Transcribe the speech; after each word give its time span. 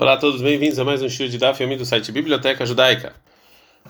Olá 0.00 0.12
a 0.12 0.16
todos, 0.16 0.40
bem-vindos 0.40 0.78
a 0.78 0.84
mais 0.84 1.02
um 1.02 1.08
show 1.08 1.26
de 1.26 1.36
Daf 1.38 1.66
do 1.76 1.84
site 1.84 2.12
Biblioteca 2.12 2.64
Judaica. 2.64 3.12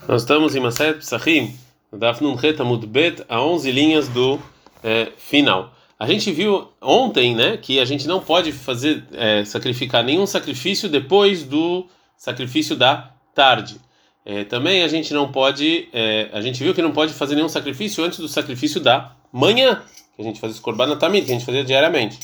Nós 0.07 0.23
estamos 0.23 0.55
em 0.55 0.59
Maset 0.59 0.97
Psachim, 0.97 1.55
Daf 1.93 2.23
Nun 2.23 2.35
Amud 2.57 2.87
Bet, 2.87 3.23
a 3.29 3.39
11 3.39 3.71
linhas 3.71 4.07
do 4.07 4.39
é, 4.83 5.11
final. 5.17 5.71
A 5.99 6.07
gente 6.07 6.31
viu 6.31 6.67
ontem, 6.81 7.35
né, 7.35 7.57
que 7.57 7.79
a 7.79 7.85
gente 7.85 8.07
não 8.07 8.19
pode 8.21 8.51
fazer 8.51 9.03
é, 9.11 9.45
sacrificar 9.45 10.03
nenhum 10.03 10.25
sacrifício 10.25 10.89
depois 10.89 11.43
do 11.43 11.85
sacrifício 12.17 12.75
da 12.75 13.11
tarde. 13.35 13.79
É, 14.25 14.43
também 14.43 14.81
a 14.81 14.87
gente 14.87 15.13
não 15.13 15.31
pode, 15.31 15.89
a 16.33 16.41
gente 16.41 16.63
viu 16.63 16.73
que 16.73 16.81
não 16.81 16.91
pode 16.91 17.13
fazer 17.13 17.35
nenhum 17.35 17.47
sacrifício 17.47 18.03
antes 18.03 18.17
do 18.17 18.27
sacrifício 18.27 18.81
da 18.81 19.15
manhã, 19.31 19.83
que 20.15 20.23
a 20.23 20.25
gente 20.25 20.39
fazia 20.39 20.59
Korban 20.59 20.97
Tamid, 20.97 21.27
que 21.27 21.31
a 21.31 21.35
gente 21.35 21.45
fazia 21.45 21.63
diariamente. 21.63 22.17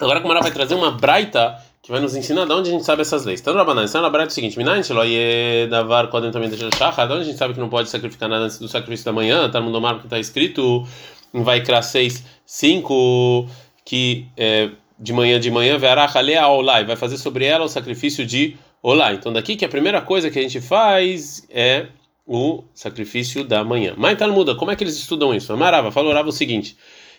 Agora 0.00 0.18
a 0.18 0.22
Gemara 0.22 0.40
vai 0.40 0.50
trazer 0.50 0.74
uma 0.74 0.90
braita 0.90 1.56
que 1.82 1.90
vai 1.90 2.00
nos 2.00 2.16
ensinar 2.16 2.46
de 2.46 2.52
onde 2.52 2.70
a 2.70 2.72
gente 2.72 2.84
sabe 2.84 3.02
essas 3.02 3.24
leis. 3.24 3.40
Então, 3.40 3.54
Rabanan, 3.54 3.84
é 3.84 3.98
uma 3.98 4.10
braita 4.10 4.30
o 4.30 4.34
seguinte: 4.34 4.56
Sheloye 4.82 5.66
Davar 5.68 6.08
Kodem 6.08 6.30
também 6.30 6.48
deixa 6.48 6.68
de 6.68 7.12
onde 7.12 7.22
a 7.22 7.24
gente 7.24 7.36
sabe 7.36 7.54
que 7.54 7.60
não 7.60 7.68
pode 7.68 7.90
sacrificar 7.90 8.28
nada 8.28 8.44
antes 8.44 8.58
do 8.58 8.66
sacrifício 8.68 9.04
da 9.04 9.12
manhã, 9.12 9.48
tá 9.50 9.60
no 9.60 9.70
Domar 9.70 9.98
que 9.98 10.06
está 10.06 10.18
escrito 10.18 10.86
em 11.32 11.42
Vaikra 11.42 11.82
6, 11.82 12.24
5, 12.46 13.46
que 13.84 14.26
é, 14.36 14.70
de 14.98 15.12
manhã 15.12 15.38
de 15.38 15.50
manhã, 15.50 15.76
Verach 15.76 16.16
Alea 16.16 16.48
Olai, 16.48 16.84
vai 16.84 16.96
fazer 16.96 17.18
sobre 17.18 17.44
ela 17.44 17.64
o 17.64 17.68
sacrifício 17.68 18.24
de 18.24 18.56
Olá. 18.82 19.12
Então, 19.12 19.32
daqui 19.32 19.56
que 19.56 19.64
a 19.64 19.68
primeira 19.68 20.00
coisa 20.00 20.30
que 20.30 20.38
a 20.38 20.42
gente 20.42 20.60
faz 20.60 21.46
é 21.50 21.86
o 22.26 22.64
sacrifício 22.72 23.44
da 23.44 23.64
manhã. 23.64 23.94
Mas 23.96 24.18
muda, 24.30 24.54
como 24.54 24.70
é 24.70 24.76
que 24.76 24.84
eles 24.84 24.96
estudam 24.96 25.34
isso? 25.34 25.52
Amarava, 25.52 25.90
falou 25.90 26.14
o 26.14 26.32
seguinte. 26.32 26.76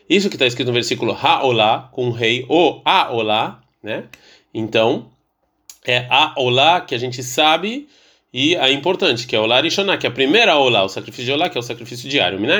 Isso 0.09 0.29
que 0.29 0.35
está 0.35 0.45
escrito 0.45 0.67
no 0.67 0.73
versículo 0.73 1.13
Ha-olá, 1.13 1.89
com 1.91 2.11
rei, 2.11 2.45
o 2.47 2.81
A-olá, 2.85 3.61
né? 3.81 4.03
Então, 4.53 5.09
é 5.85 6.05
A-olá 6.09 6.81
que 6.81 6.93
a 6.93 6.97
gente 6.97 7.23
sabe 7.23 7.87
e 8.37 8.53
a 8.57 8.69
importante, 8.69 9.25
que 9.25 9.33
é 9.33 9.39
o 9.39 9.43
Olá 9.43 9.61
Rishoná, 9.61 9.95
que 9.95 10.05
é 10.05 10.09
a 10.09 10.11
primeira 10.11 10.57
Olá, 10.57 10.83
o 10.83 10.89
sacrifício 10.89 11.23
de 11.23 11.31
Olá, 11.31 11.47
que 11.47 11.57
é 11.57 11.59
o 11.59 11.63
sacrifício 11.63 12.09
diário. 12.09 12.37
Então 12.37 12.53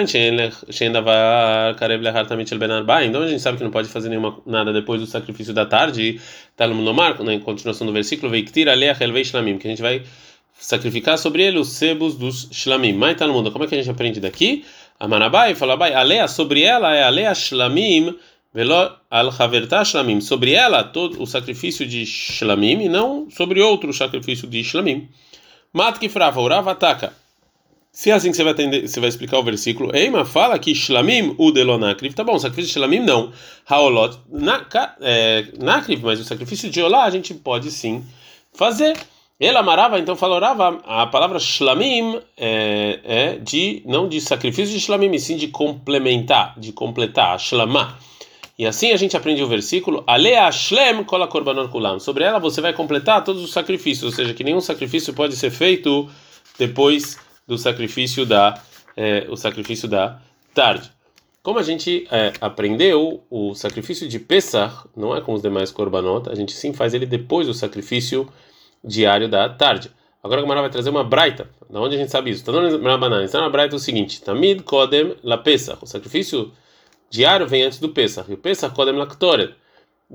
a 3.21 3.27
gente 3.27 3.41
sabe 3.41 3.57
que 3.57 3.63
não 3.65 3.71
pode 3.71 3.89
fazer 3.89 4.07
nenhuma, 4.07 4.39
nada 4.45 4.71
depois 4.71 5.01
do 5.01 5.05
sacrifício 5.05 5.53
da 5.53 5.65
tarde, 5.65 6.21
está 6.49 6.65
no 6.65 6.81
Nomar, 6.81 7.21
na 7.21 7.37
continuação 7.41 7.85
do 7.85 7.91
versículo, 7.91 8.31
que 9.59 9.67
a 9.67 9.69
gente 9.69 9.81
vai 9.81 10.01
sacrificar 10.57 11.17
sobre 11.17 11.43
ele 11.43 11.59
os 11.59 11.73
sebos 11.73 12.15
dos 12.15 12.47
shlamim. 12.53 12.93
Mas 12.93 13.17
mundo. 13.33 13.51
Como 13.51 13.65
é 13.65 13.67
que 13.67 13.75
a 13.75 13.77
gente 13.77 13.91
aprende 13.91 14.21
daqui? 14.21 14.63
A 14.99 15.07
Manabai 15.07 15.55
fala, 15.55 15.75
bai, 15.75 15.93
alea 15.93 16.27
sobre 16.27 16.61
ela 16.61 16.95
é 16.95 17.03
alea 17.03 17.33
shlamim, 17.33 18.15
velo 18.53 18.97
al 19.09 19.31
shlamim. 19.83 20.21
Sobre 20.21 20.53
ela 20.53 20.83
todo 20.83 21.21
o 21.21 21.27
sacrifício 21.27 21.85
de 21.85 22.05
shlamim 22.05 22.83
e 22.83 22.89
não 22.89 23.29
sobre 23.29 23.61
outro 23.61 23.91
sacrifício 23.93 24.47
de 24.47 24.63
shlamim. 24.63 25.09
Mat 25.73 25.99
que 25.99 26.07
frava, 26.07 26.39
orava 26.39 26.71
ataca. 26.71 27.13
Se 27.95 28.11
é 28.11 28.13
assim 28.13 28.29
que 28.29 28.35
você 28.35 28.43
vai, 28.43 28.51
atender, 28.51 28.85
você 28.85 28.99
vai 28.99 29.07
explicar 29.07 29.39
o 29.39 29.43
versículo, 29.43 29.95
Eima 29.95 30.25
fala 30.25 30.59
que 30.59 30.75
Shlamim 30.75 31.33
o 31.37 31.49
delonakriv, 31.49 32.13
tá 32.13 32.25
bom, 32.25 32.37
sacrifício 32.37 32.67
de 32.67 32.73
Shlamim 32.73 32.99
não, 32.99 33.31
Haolot 33.65 34.19
é, 34.99 35.45
nakriv, 35.57 36.03
mas 36.03 36.19
o 36.19 36.25
sacrifício 36.25 36.69
de 36.69 36.81
Olá 36.81 37.05
a 37.05 37.09
gente 37.09 37.33
pode 37.33 37.71
sim 37.71 38.03
fazer. 38.51 38.97
Ele 39.37 39.57
amarava, 39.57 39.99
então 39.99 40.15
falorava 40.15 40.79
a 40.85 41.05
palavra 41.07 41.39
shlamim 41.39 42.21
é, 42.37 42.99
é, 43.03 43.37
de 43.37 43.81
não 43.85 44.07
de 44.07 44.21
sacrifício 44.21 44.73
de 44.73 44.79
shlamim, 44.79 45.13
e 45.13 45.19
sim 45.19 45.35
de 45.35 45.49
complementar, 45.49 46.57
de 46.57 46.71
completar, 46.71 47.37
shlamá. 47.37 47.97
E 48.57 48.65
assim 48.65 48.93
a 48.93 48.97
gente 48.97 49.17
aprende 49.17 49.43
o 49.43 49.47
versículo 49.47 50.01
Alea 50.07 50.49
shlem 50.51 51.03
kola 51.03 51.27
korbanot 51.27 51.69
kulam. 51.69 51.99
Sobre 51.99 52.23
ela 52.23 52.39
você 52.39 52.61
vai 52.61 52.71
completar 52.71 53.25
todos 53.25 53.43
os 53.43 53.51
sacrifícios, 53.51 54.05
ou 54.05 54.11
seja, 54.11 54.33
que 54.33 54.43
nenhum 54.43 54.61
sacrifício 54.61 55.13
pode 55.13 55.35
ser 55.35 55.51
feito 55.51 56.09
depois 56.57 57.17
do 57.45 57.57
sacrifício 57.57 58.25
da 58.25 58.57
é, 58.95 59.27
o 59.29 59.35
sacrifício 59.35 59.89
da 59.89 60.21
tarde. 60.53 60.89
Como 61.43 61.59
a 61.59 61.63
gente 61.63 62.07
é, 62.09 62.31
aprendeu, 62.39 63.21
o 63.29 63.53
sacrifício 63.53 64.07
de 64.07 64.17
Pesach 64.17 64.87
não 64.95 65.13
é 65.13 65.19
como 65.19 65.35
os 65.35 65.43
demais 65.43 65.71
korbanot, 65.71 66.29
a 66.29 66.35
gente 66.35 66.53
sim 66.53 66.71
faz 66.71 66.93
ele 66.93 67.05
depois 67.05 67.47
do 67.47 67.53
sacrifício 67.53 68.27
diário 68.85 69.27
da 69.27 69.49
tarde. 69.49 69.91
Agora 70.23 70.41
a 70.41 70.43
Gemara 70.43 70.61
vai 70.61 70.69
trazer 70.69 70.89
uma 70.89 71.03
braita. 71.03 71.49
Da 71.69 71.79
onde 71.79 71.95
a 71.95 71.97
gente 71.97 72.11
sabe 72.11 72.31
isso? 72.31 72.39
Está 72.39 72.51
na 72.51 72.97
banana. 72.97 73.23
Está 73.23 73.41
na 73.41 73.49
braita 73.49 73.75
o 73.75 73.79
seguinte: 73.79 74.21
Tamid 74.21 74.63
Kodem 74.63 75.15
la 75.23 75.37
Pesach. 75.37 75.79
O 75.81 75.85
sacrifício 75.85 76.51
diário 77.09 77.47
vem 77.47 77.63
antes 77.63 77.79
do 77.79 77.89
Pesach. 77.89 78.29
E 78.29 78.33
o 78.33 78.37
Pesach 78.37 78.73
Kodem 78.73 78.95
la 78.95 79.05
Ktoret. 79.05 79.53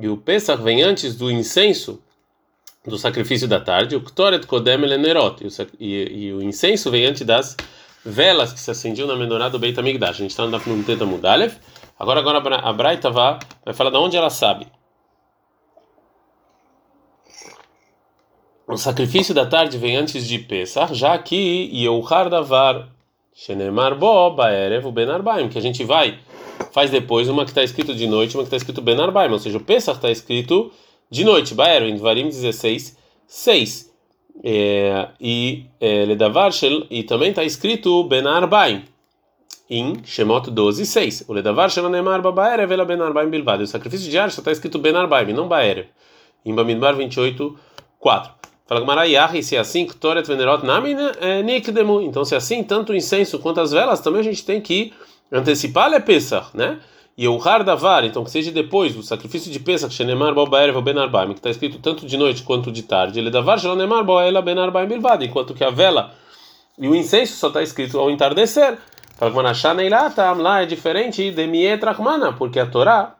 E 0.00 0.08
o 0.08 0.16
Pesach 0.16 0.62
vem 0.62 0.82
antes 0.82 1.14
do 1.14 1.30
incenso 1.30 2.02
do 2.86 2.98
sacrifício 2.98 3.46
da 3.46 3.60
tarde. 3.60 3.94
O 3.94 4.00
Ktoret 4.00 4.46
Kodem 4.46 4.78
lenerot. 4.78 5.44
E, 5.78 6.32
o 6.32 6.42
incenso 6.42 6.90
vem 6.90 7.06
antes 7.06 7.24
das 7.24 7.56
velas 8.04 8.52
que 8.52 8.58
se 8.58 8.70
acendiam 8.70 9.06
na 9.06 9.14
menorá 9.14 9.48
do 9.48 9.58
Beit 9.58 9.78
HaMikdash. 9.78 10.16
A 10.16 10.22
gente 10.22 10.30
está 10.30 10.46
no 10.46 10.84
Teta 10.84 11.06
Mudalev. 11.06 11.54
Agora, 11.98 12.20
agora 12.20 12.56
a 12.56 12.72
Braita 12.72 13.10
vai, 13.10 13.38
vai 13.64 13.74
falar 13.74 13.90
de 13.90 13.96
onde 13.96 14.16
ela 14.16 14.30
sabe. 14.30 14.66
O 18.70 18.76
sacrifício 18.76 19.34
da 19.34 19.44
tarde 19.44 19.76
vem 19.76 19.96
antes 19.96 20.26
de 20.26 20.38
Pesach, 20.38 20.94
já 20.94 21.18
que 21.18 21.68
Yohar 21.72 22.30
Davar, 22.30 22.88
Shenemar 23.34 23.98
Bo, 23.98 24.30
Baerev, 24.30 24.88
Ben 24.92 25.10
Arbaim, 25.10 25.48
que 25.48 25.58
a 25.58 25.60
gente 25.60 25.82
vai, 25.82 26.18
faz 26.72 26.88
depois 26.88 27.28
uma 27.28 27.44
que 27.44 27.50
está 27.50 27.64
escrito 27.64 27.92
de 27.94 28.06
noite, 28.06 28.36
uma 28.36 28.44
que 28.44 28.46
está 28.46 28.56
escrito 28.56 28.80
Ben 28.80 29.00
Arbaim, 29.00 29.32
ou 29.32 29.40
seja, 29.40 29.58
o 29.58 29.60
Pesach 29.60 29.96
está 29.96 30.08
escrito 30.08 30.70
de 31.10 31.24
noite, 31.24 31.52
Baerev, 31.52 31.90
em 31.90 31.96
Dvarim 31.96 32.28
16, 32.28 32.96
6. 33.26 33.90
É, 34.42 35.08
e 35.20 35.66
é, 35.80 36.04
Ledavar 36.06 36.50
e 36.88 37.02
também 37.02 37.30
está 37.30 37.42
escrito 37.42 38.04
Ben 38.04 38.26
Arbaim, 38.26 38.84
em 39.68 39.96
Shemot 40.04 40.48
12, 40.48 40.86
6. 40.86 41.24
O 41.26 41.32
Ledavar 41.32 41.70
Shel 41.70 41.88
Nemar 41.90 42.22
Baerev, 42.22 42.72
ela 42.72 42.84
Ben 42.84 43.00
Arbaim 43.00 43.28
Bilvad. 43.28 43.64
O 43.64 43.66
sacrifício 43.66 44.08
diário 44.08 44.32
só 44.32 44.40
está 44.40 44.52
escrito 44.52 44.78
Ben 44.78 44.94
Arbaim, 44.94 45.32
não 45.32 45.48
Baerev. 45.48 45.88
Em 46.44 46.54
Bamidbar 46.54 46.96
28, 46.96 47.58
4. 47.98 48.39
Fala 48.70 49.04
se 49.42 49.56
é 49.56 49.58
assim, 49.58 49.88
Nami 50.62 50.94
é, 51.20 51.42
Nikdemu. 51.42 52.02
Então, 52.02 52.24
se 52.24 52.34
é 52.34 52.38
assim, 52.38 52.62
tanto 52.62 52.92
o 52.92 52.96
incenso 52.96 53.40
quanto 53.40 53.60
as 53.60 53.72
velas, 53.72 53.98
também 53.98 54.20
a 54.20 54.22
gente 54.22 54.44
tem 54.44 54.60
que 54.60 54.92
antecipar 55.32 55.92
a 55.92 55.98
Pesach, 55.98 56.56
né? 56.56 56.78
E 57.18 57.26
o 57.26 57.36
Har 57.36 57.64
Davar, 57.64 58.04
então 58.04 58.22
que 58.22 58.30
seja 58.30 58.52
depois 58.52 58.94
do 58.94 59.02
sacrifício 59.02 59.50
de 59.50 59.58
Pesach, 59.58 59.92
Shenemar 59.92 60.32
Bobaerev 60.34 60.80
Ben 60.82 60.96
Arbaim, 60.96 61.32
que 61.32 61.40
está 61.40 61.50
escrito 61.50 61.80
tanto 61.80 62.06
de 62.06 62.16
noite 62.16 62.44
quanto 62.44 62.70
de 62.70 62.84
tarde, 62.84 63.18
ele 63.18 63.28
Davar 63.28 63.58
Shenemar 63.58 64.04
Boela 64.04 64.40
Ben 64.40 64.56
Arbaim 64.56 64.86
Bilvad, 64.86 65.24
enquanto 65.24 65.52
que 65.52 65.64
a 65.64 65.70
vela 65.70 66.14
e 66.78 66.86
o 66.86 66.94
incenso 66.94 67.36
só 67.36 67.48
está 67.48 67.64
escrito 67.64 67.98
ao 67.98 68.08
entardecer. 68.08 68.78
Fala 69.16 70.32
lá 70.34 70.62
é 70.62 70.66
diferente 70.66 71.28
de 71.32 71.46
Mietrachmana, 71.48 72.34
porque 72.34 72.60
a 72.60 72.66
Torá, 72.66 73.16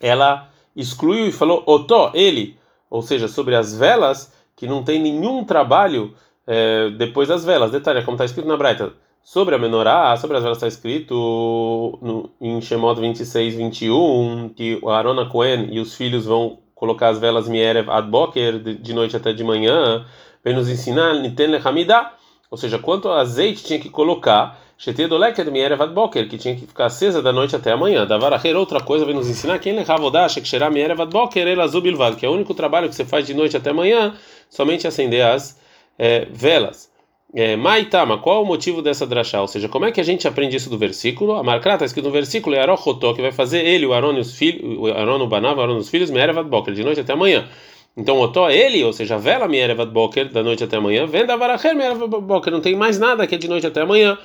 ela 0.00 0.48
excluiu 0.76 1.26
e 1.26 1.32
falou 1.32 1.64
Otó, 1.66 2.12
ele, 2.14 2.56
ou 2.88 3.02
seja, 3.02 3.26
sobre 3.26 3.56
as 3.56 3.76
velas 3.76 4.37
que 4.58 4.66
não 4.66 4.82
tem 4.82 5.00
nenhum 5.00 5.44
trabalho 5.44 6.12
é, 6.44 6.90
depois 6.90 7.28
das 7.28 7.44
velas. 7.44 7.70
Detalhe, 7.70 8.02
como 8.02 8.16
está 8.16 8.24
escrito 8.24 8.48
na 8.48 8.56
Braita, 8.56 8.92
sobre 9.22 9.54
a 9.54 9.58
menorá, 9.58 10.16
sobre 10.16 10.36
as 10.36 10.42
velas 10.42 10.58
está 10.58 10.66
escrito 10.66 11.98
no, 12.02 12.28
em 12.40 12.60
Shemot 12.60 13.00
26, 13.00 13.54
21, 13.54 14.48
que 14.56 14.78
o 14.82 14.90
Arona 14.90 15.26
Cohen 15.26 15.68
e 15.70 15.78
os 15.78 15.94
filhos 15.94 16.26
vão 16.26 16.58
colocar 16.74 17.10
as 17.10 17.20
velas 17.20 17.48
Mierev 17.48 17.88
ad 17.88 18.10
Boker, 18.10 18.58
de, 18.58 18.92
noite 18.92 19.16
até 19.16 19.32
de 19.32 19.44
manhã, 19.44 20.04
vem 20.44 20.54
nos 20.54 20.68
ensinar 20.68 21.14
Niten 21.14 21.46
Lehamidá, 21.46 22.14
ou 22.50 22.58
seja, 22.58 22.80
quanto 22.80 23.08
azeite 23.10 23.62
tinha 23.62 23.78
que 23.78 23.88
colocar, 23.88 24.60
Shetedoleket 24.78 25.50
Mierev 25.50 25.82
ad 25.82 25.92
Boker, 25.92 26.28
que 26.28 26.38
tinha 26.38 26.54
que 26.54 26.64
ficar 26.64 26.86
acesa 26.86 27.20
da 27.20 27.32
noite 27.32 27.56
até 27.56 27.72
amanhã. 27.72 28.06
Da 28.06 28.16
Varacher, 28.16 28.56
outra 28.56 28.78
coisa, 28.78 29.04
vem 29.04 29.12
nos 29.12 29.28
ensinar 29.28 29.58
quem 29.58 29.74
Lehavodá, 29.74 30.28
Shekshera 30.28 30.70
Mierev 30.70 31.02
ad 31.02 31.12
Boker, 31.12 31.48
Elazubilvad, 31.48 32.16
que 32.16 32.24
é 32.24 32.28
o 32.28 32.32
único 32.32 32.54
trabalho 32.54 32.88
que 32.88 32.94
você 32.94 33.04
faz 33.04 33.26
de 33.26 33.34
noite 33.34 33.56
até 33.56 33.70
amanhã, 33.70 34.14
somente 34.48 34.86
acender 34.86 35.26
as 35.26 35.60
é, 35.98 36.28
velas. 36.30 36.88
É, 37.34 37.56
Maitama, 37.56 38.18
qual 38.18 38.44
o 38.44 38.46
motivo 38.46 38.80
dessa 38.80 39.04
drachá? 39.04 39.40
Ou 39.40 39.48
seja, 39.48 39.68
como 39.68 39.84
é 39.84 39.90
que 39.90 40.00
a 40.00 40.04
gente 40.04 40.28
aprende 40.28 40.56
isso 40.56 40.70
do 40.70 40.78
versículo? 40.78 41.34
A 41.34 41.42
marca 41.42 41.72
está 41.72 41.84
escrito 41.84 42.04
no 42.04 42.12
versículo, 42.12 42.54
é 42.54 42.60
Arochotó, 42.60 43.12
que 43.14 43.20
vai 43.20 43.32
fazer 43.32 43.66
ele, 43.66 43.84
o 43.84 43.92
Aron 43.92 44.12
e 44.12 44.20
os 44.20 44.36
filhos, 44.36 44.78
o 44.78 44.86
Aron, 44.86 45.20
o 45.20 45.26
Banav, 45.26 45.58
o 45.58 45.62
Aron 45.62 45.74
e 45.76 45.80
os 45.80 45.90
filhos, 45.90 46.08
Merevat 46.08 46.46
Boker, 46.46 46.72
de 46.72 46.84
noite 46.84 47.00
até 47.00 47.14
amanhã. 47.14 47.48
Então, 47.96 48.16
Otó, 48.20 48.48
ele, 48.48 48.84
ou 48.84 48.92
seja, 48.92 49.16
a 49.16 49.18
vela 49.18 49.48
Merevat 49.48 49.90
Boker, 49.90 50.30
da 50.30 50.40
noite 50.40 50.62
até 50.62 50.76
amanhã, 50.76 51.04
venda 51.04 51.36
Varacher 51.36 51.74
Merevat 51.74 52.08
Boker, 52.08 52.52
não 52.52 52.60
tem 52.60 52.76
mais 52.76 52.96
nada 52.96 53.26
que 53.26 53.34
é 53.34 53.38
de 53.38 53.48
noite 53.48 53.66
até 53.66 53.80
amanhã. 53.80 54.16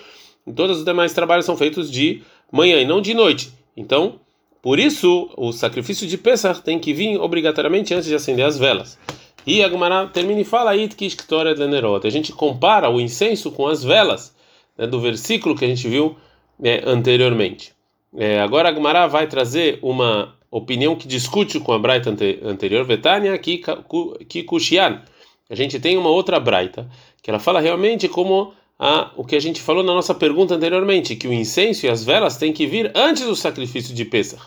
E 0.46 0.52
todos 0.52 0.80
os 0.80 0.86
demais 0.86 1.14
trabalhos 1.14 1.46
são 1.46 1.58
feitos 1.58 1.90
de 1.92 2.22
manhã 2.52 2.80
e 2.82 2.86
não 2.86 3.02
de 3.02 3.14
noite. 3.14 3.52
Então, 3.76 4.20
por 4.62 4.80
isso, 4.80 5.30
o 5.36 5.52
sacrifício 5.52 6.08
de 6.08 6.18
Pesach 6.18 6.62
tem 6.62 6.80
que 6.80 6.94
vir 6.94 7.20
obrigatoriamente 7.20 7.94
antes 7.94 8.08
de 8.08 8.16
acender 8.16 8.46
as 8.46 8.58
velas. 8.58 8.98
E 9.46 9.62
a 9.62 9.70
Gemara 9.70 10.08
termina 10.08 10.40
e 10.40 10.46
fala 10.46 10.72
aí 10.72 10.88
que 10.88 11.06
história 11.06 11.54
de 11.54 11.68
Nerot. 11.68 12.08
A 12.08 12.10
gente 12.10 12.32
compara 12.32 12.90
o 12.90 13.02
incenso 13.02 13.52
com 13.52 13.68
as 13.68 13.84
velas 13.84 14.34
né, 14.78 14.88
do 14.88 15.02
versículo 15.02 15.56
que 15.56 15.66
a 15.66 15.68
gente 15.68 15.88
viu 15.88 16.16
né, 16.58 16.82
anteriormente. 16.86 17.74
É, 18.16 18.40
agora 18.40 18.70
a 18.70 18.74
Gemara 18.74 19.06
vai 19.08 19.28
trazer 19.28 19.80
uma 19.82 20.34
opinião 20.50 20.96
que 20.96 21.08
discute 21.08 21.60
com 21.60 21.74
a 21.74 21.80
Braita 21.80 22.10
anterior, 22.44 22.86
Vetania 22.86 23.38
Kikushian. 23.38 25.02
A 25.50 25.56
gente 25.56 25.80
tem 25.80 25.98
uma 25.98 26.10
outra 26.10 26.40
Braita, 26.40 26.88
que 27.22 27.30
ela 27.30 27.40
fala 27.40 27.60
realmente 27.60 28.08
como 28.08 28.54
a, 28.86 29.14
o 29.16 29.24
que 29.24 29.38
a 29.38 29.40
gente 29.40 29.62
falou 29.62 29.82
na 29.82 29.94
nossa 29.94 30.14
pergunta 30.14 30.56
anteriormente, 30.56 31.16
que 31.16 31.26
o 31.26 31.32
incenso 31.32 31.86
e 31.86 31.90
as 31.90 32.04
velas 32.04 32.36
têm 32.36 32.52
que 32.52 32.68
vir 32.68 32.92
antes 32.94 33.24
do 33.24 33.34
sacrifício 33.34 33.96
de 33.96 34.04
Pesach. 34.04 34.44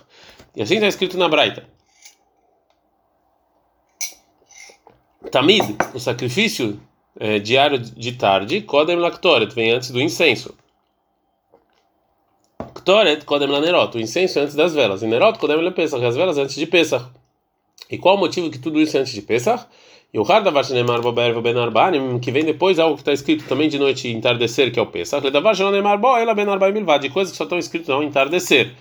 E 0.55 0.61
assim 0.61 0.75
está 0.75 0.87
escrito 0.87 1.17
na 1.17 1.27
Braita. 1.27 1.67
Tamid, 5.31 5.75
o 5.95 5.99
sacrifício 5.99 6.79
é, 7.19 7.39
diário 7.39 7.79
de 7.79 8.13
tarde, 8.13 8.61
Kodem 8.61 8.97
Laktoret, 8.97 9.55
vem 9.55 9.71
antes 9.71 9.91
do 9.91 10.03
incenso. 10.03 10.55
Ktoret 12.75 13.25
Kodem 13.25 13.49
Lanerot, 13.49 13.97
o 13.97 14.01
incenso 14.01 14.39
antes 14.39 14.55
das 14.55 14.75
velas. 14.75 15.03
E 15.03 15.07
Nerot 15.07 15.39
Kodem 15.39 15.57
Lepesach, 15.63 16.05
as 16.05 16.15
velas 16.15 16.37
antes 16.37 16.57
de 16.57 16.67
Pesach. 16.67 17.07
E 17.91 17.97
qual 17.97 18.17
o 18.17 18.19
motivo 18.19 18.51
que 18.51 18.59
tudo 18.59 18.79
isso 18.79 18.99
é 18.99 19.01
antes 19.01 19.15
de 19.15 19.23
Pesach? 19.23 19.65
E 20.13 20.19
o 20.19 20.23
Hardavar 20.23 20.65
Bober 21.03 21.41
Ben 21.41 21.59
Arbanim, 21.59 22.19
que 22.19 22.31
vem 22.31 22.45
depois 22.45 22.79
algo 22.79 22.95
que 22.95 23.03
está 23.03 23.13
escrito 23.13 23.45
também 23.47 23.69
de 23.69 23.79
noite 23.79 24.09
entardecer, 24.09 24.73
que 24.73 24.79
é 24.79 24.83
o 24.83 24.87
Pesach. 24.87 25.23
Ledavar 25.23 25.55
Shenemar 25.55 25.99
Bo, 25.99 26.17
ela 26.17 26.35
Ben 26.35 26.49
Arbaim 26.49 26.73
Milvad, 26.73 27.03
de 27.03 27.11
coisas 27.11 27.33
que 27.33 27.37
só 27.37 27.45
estão 27.45 27.59
escritas 27.59 27.91
ao 27.91 28.03
entardecer. 28.03 28.75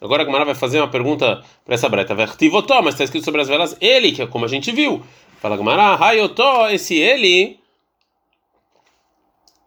Agora 0.00 0.22
a 0.22 0.24
Gamara 0.24 0.44
vai 0.44 0.54
fazer 0.54 0.78
uma 0.78 0.88
pergunta 0.88 1.42
para 1.64 1.74
essa 1.74 1.88
breta. 1.88 2.14
Vertivotó, 2.14 2.80
mas 2.82 2.94
está 2.94 3.04
escrito 3.04 3.24
sobre 3.24 3.40
as 3.40 3.48
velas 3.48 3.76
ele, 3.80 4.12
que 4.12 4.22
é 4.22 4.26
como 4.26 4.44
a 4.44 4.48
gente 4.48 4.70
viu. 4.70 5.02
Fala 5.40 5.56
Gamara, 5.56 5.96
Hayotó, 5.96 6.68
esse 6.68 6.96
ele 6.96 7.58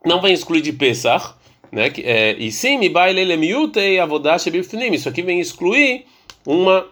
não 0.06 0.21
vem 0.21 0.33
excluir 0.33 0.62
de 0.62 0.71
Pesach, 0.71 1.33
né? 1.71 1.92
É, 2.03 2.36
e 2.38 2.51
sim, 2.51 2.77
mi 2.77 2.89
baile 2.89 3.24
lemiutei 3.24 4.00
avodash 4.00 4.48
bifnim. 4.50 4.94
Isso 4.94 5.09
aqui 5.09 5.21
vem 5.21 5.39
excluir 5.39 6.06
uma 6.45 6.86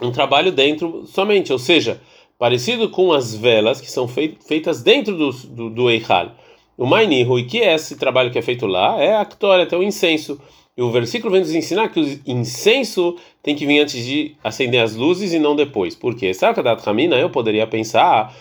um 0.00 0.10
trabalho 0.10 0.50
dentro 0.50 1.06
somente, 1.06 1.52
ou 1.52 1.58
seja, 1.58 2.00
parecido 2.40 2.88
com 2.88 3.12
as 3.12 3.34
velas 3.34 3.82
que 3.82 3.90
são 3.90 4.08
feitas 4.08 4.82
dentro 4.82 5.14
do 5.14 5.30
do, 5.30 5.68
do 5.68 5.90
Eichal. 5.90 6.32
O 6.76 6.86
Mainihu, 6.86 7.38
e 7.38 7.44
que 7.44 7.60
é 7.60 7.74
esse 7.74 7.98
trabalho 7.98 8.30
que 8.30 8.38
é 8.38 8.42
feito 8.42 8.66
lá, 8.66 8.98
é 8.98 9.14
a 9.14 9.24
Ktora, 9.26 9.64
até 9.64 9.76
o 9.76 9.82
incenso. 9.82 10.40
E 10.74 10.80
o 10.80 10.90
versículo 10.90 11.30
vem 11.30 11.42
nos 11.42 11.54
ensinar 11.54 11.90
que 11.90 12.00
o 12.00 12.20
incenso 12.26 13.16
tem 13.42 13.54
que 13.54 13.66
vir 13.66 13.80
antes 13.80 14.02
de 14.02 14.34
acender 14.42 14.82
as 14.82 14.96
luzes 14.96 15.34
e 15.34 15.38
não 15.38 15.54
depois. 15.54 15.94
Por 15.94 16.14
quê? 16.14 16.32
Sakadat 16.32 16.88
Hamina, 16.88 17.16
eu 17.16 17.28
poderia 17.28 17.66
pensar, 17.66 18.34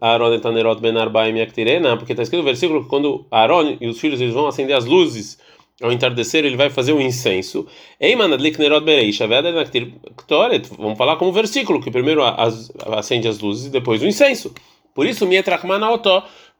Aaron 0.00 0.30
porque 1.98 2.12
está 2.14 2.22
escrito 2.22 2.40
no 2.40 2.46
versículo 2.46 2.84
que 2.84 2.88
quando 2.88 3.26
Aaron 3.30 3.76
e 3.78 3.86
os 3.86 4.00
filhos 4.00 4.18
eles 4.18 4.32
vão 4.32 4.46
acender 4.46 4.74
as 4.74 4.86
luzes 4.86 5.38
ao 5.80 5.90
entardecer, 5.92 6.44
ele 6.44 6.56
vai 6.56 6.70
fazer 6.70 6.92
um 6.92 7.00
incenso. 7.00 7.66
Vamos 10.78 10.98
falar 10.98 11.16
como 11.16 11.32
versículo, 11.32 11.80
que 11.80 11.90
primeiro 11.90 12.22
acende 12.96 13.28
as 13.28 13.40
luzes 13.40 13.66
e 13.66 13.70
depois 13.70 14.02
o 14.02 14.06
incenso. 14.06 14.52
Por 14.94 15.06
isso. 15.06 15.26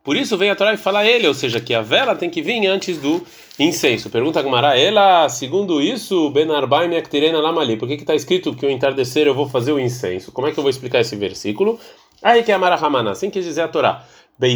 Por 0.04 0.16
isso 0.16 0.36
vem 0.36 0.50
a 0.50 0.56
Torá 0.56 0.74
e 0.74 0.76
fala 0.76 1.06
ele, 1.06 1.28
ou 1.28 1.34
seja, 1.34 1.60
que 1.60 1.72
a 1.72 1.80
vela 1.80 2.16
tem 2.16 2.28
que 2.28 2.42
vir 2.42 2.66
antes 2.66 2.98
do 2.98 3.22
incenso. 3.56 4.10
Pergunta 4.10 4.40
a 4.40 4.42
Gumara, 4.42 4.76
ela, 4.76 5.28
segundo 5.28 5.80
isso, 5.80 6.28
Benarbai 6.30 6.88
Mektirena 6.88 7.38
Lamali, 7.38 7.76
por 7.76 7.86
que 7.86 7.94
está 7.94 8.12
escrito 8.12 8.52
que 8.56 8.66
o 8.66 8.70
entardecer 8.70 9.28
eu 9.28 9.34
vou 9.34 9.48
fazer 9.48 9.70
o 9.70 9.78
incenso? 9.78 10.32
Como 10.32 10.48
é 10.48 10.50
que 10.50 10.58
eu 10.58 10.62
vou 10.62 10.70
explicar 10.70 11.00
esse 11.00 11.14
versículo? 11.14 11.78
Aí 12.20 12.42
que 12.42 12.50
é 12.50 12.54
Amara 12.54 12.74
Hamana, 12.74 13.12
assim 13.12 13.30
quer 13.30 13.40
dizer 13.40 13.62
a 13.62 13.68
Torá. 13.68 14.04
Na 14.38 14.46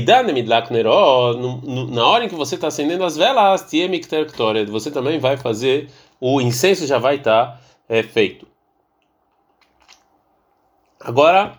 hora 2.07 2.25
em 2.25 2.29
que 2.29 2.35
você 2.35 2.57
está 2.57 2.69
acendendo 2.69 3.05
as 3.05 3.17
velas, 3.17 3.67
você 4.69 4.91
também 4.91 5.19
vai 5.19 5.37
fazer, 5.37 5.91
o 6.21 6.41
incenso 6.41 6.87
já 6.87 6.99
vai 6.99 7.17
estar 7.17 7.47
tá, 7.47 7.61
é, 7.89 8.03
feito. 8.03 8.47
Agora, 11.01 11.55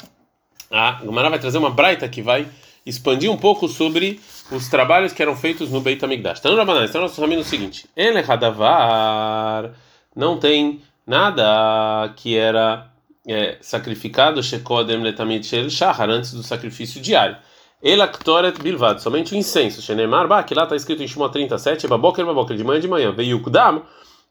a 0.70 0.94
Gumara 1.04 1.30
vai 1.30 1.40
trazer 1.40 1.58
uma 1.58 1.70
braita 1.70 2.08
que 2.10 2.22
vai 2.22 2.48
expandir 2.86 3.32
um 3.32 3.38
pouco 3.38 3.68
sobre 3.68 4.20
os 4.52 4.68
trabalhos 4.68 5.14
que 5.14 5.22
eram 5.22 5.36
feitos 5.36 5.70
no 5.70 5.82
Beit 5.82 6.04
HaMikdash. 6.04 6.40
Então, 6.40 6.56
Rabanan, 6.56 6.86
então 6.86 7.02
nós 7.02 7.12
sabemos 7.12 7.48
o 7.48 7.50
seguinte: 7.50 7.88
Ele 7.96 8.20
Hadavar 8.20 9.72
não 10.16 10.38
tem 10.38 10.82
nada 11.06 12.14
que 12.16 12.36
era 12.36 12.90
é, 13.28 13.58
sacrificado 13.62 14.42
Shekodem 14.42 15.02
Letamid 15.02 15.46
Shel 15.46 15.70
Shahar 15.70 16.10
antes 16.10 16.34
do 16.34 16.44
sacrifício 16.44 17.02
diário. 17.02 17.38
Ela 17.82 18.08
Ktoret 18.08 18.60
Bilvad, 18.60 19.00
somente 19.00 19.34
o 19.34 19.38
incenso. 19.38 19.82
Shenemar 19.82 20.46
que 20.46 20.56
lá 20.56 20.64
está 20.64 20.76
escrito 20.76 21.04
em 21.04 21.08
Shimon 21.08 21.30
37, 21.30 21.88
Baboker 21.88 22.26
Baboker, 22.26 22.58
de 22.58 22.64
manhã 22.64 22.80
de 22.80 22.88
manhã. 22.88 23.16
Kudam. 23.44 23.84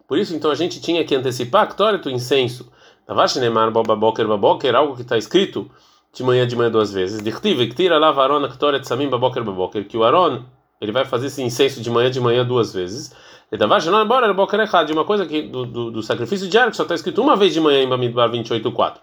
Por 0.08 0.19
isso, 0.19 0.34
então, 0.34 0.50
a 0.50 0.54
gente 0.54 0.81
tinha 0.81 1.04
que 1.04 1.14
antecipar 1.14 1.69
Ktoret, 1.69 2.06
o 2.06 2.10
incenso. 2.10 2.70
Tava 3.06 3.26
Shenemar 3.28 3.70
Baboker 3.70 4.26
Baboker, 4.26 4.75
algo 4.75 4.96
que 4.96 5.02
está 5.02 5.16
escrito 5.16 5.70
de 6.12 6.25
manhã 6.25 6.46
de 6.46 6.56
manhã 6.56 6.70
duas 6.70 6.93
vezes. 6.93 7.22
Dirtiv, 7.22 7.72
tira 7.75 7.98
lá 7.98 8.10
varona 8.10 8.50
samim 8.82 9.08
baboker 9.08 9.44
baboker, 9.44 9.87
que 9.87 9.96
o 9.96 10.02
Aron 10.02 10.43
ele 10.81 10.90
vai 10.90 11.04
fazer 11.04 11.26
esse 11.26 11.43
incenso 11.43 11.81
de 11.81 11.90
manhã 11.90 12.10
de 12.10 12.20
manhã 12.20 12.44
duas 12.44 12.72
vezes. 12.72 13.12
E 13.52 13.56
embora 13.56 14.26
baboker 14.28 14.60
errado, 14.60 14.87
de 14.87 14.93
uma 14.93 15.04
coisa 15.04 15.26
que 15.26 15.43
do, 15.43 15.66
do, 15.66 15.90
do 15.90 16.02
sacrifício 16.02 16.48
diário 16.48 16.70
que 16.70 16.76
só 16.76 16.82
está 16.82 16.94
escrito 16.94 17.22
uma 17.22 17.37
vez 17.37 17.52
de 17.52 17.60
manhã 17.60 17.82
em 17.82 17.88
Bamidbar 17.88 18.31
28:4. 18.31 18.94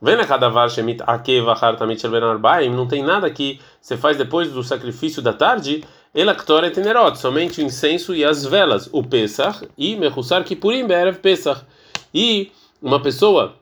Não 0.00 0.16
tem 2.86 3.02
nada 3.02 3.28
que 3.30 3.58
você 3.80 3.96
faz 3.96 4.16
depois 4.16 4.52
do 4.52 4.62
sacrifício 4.62 5.20
da 5.22 5.32
tarde. 5.32 5.82
Ela 6.14 6.34
ktoret 6.34 6.72
tenerot, 6.72 7.18
somente 7.18 7.60
o 7.60 7.64
incenso 7.64 8.14
e 8.14 8.24
as 8.24 8.44
velas, 8.44 8.88
o 8.92 9.02
pesach 9.02 9.68
e 9.76 9.96
mechusar 9.96 10.44
kipurim 10.44 10.86
berev 10.86 11.18
pesach. 11.18 11.62
E 12.14 12.52
uma 12.80 13.00
pessoa 13.00 13.56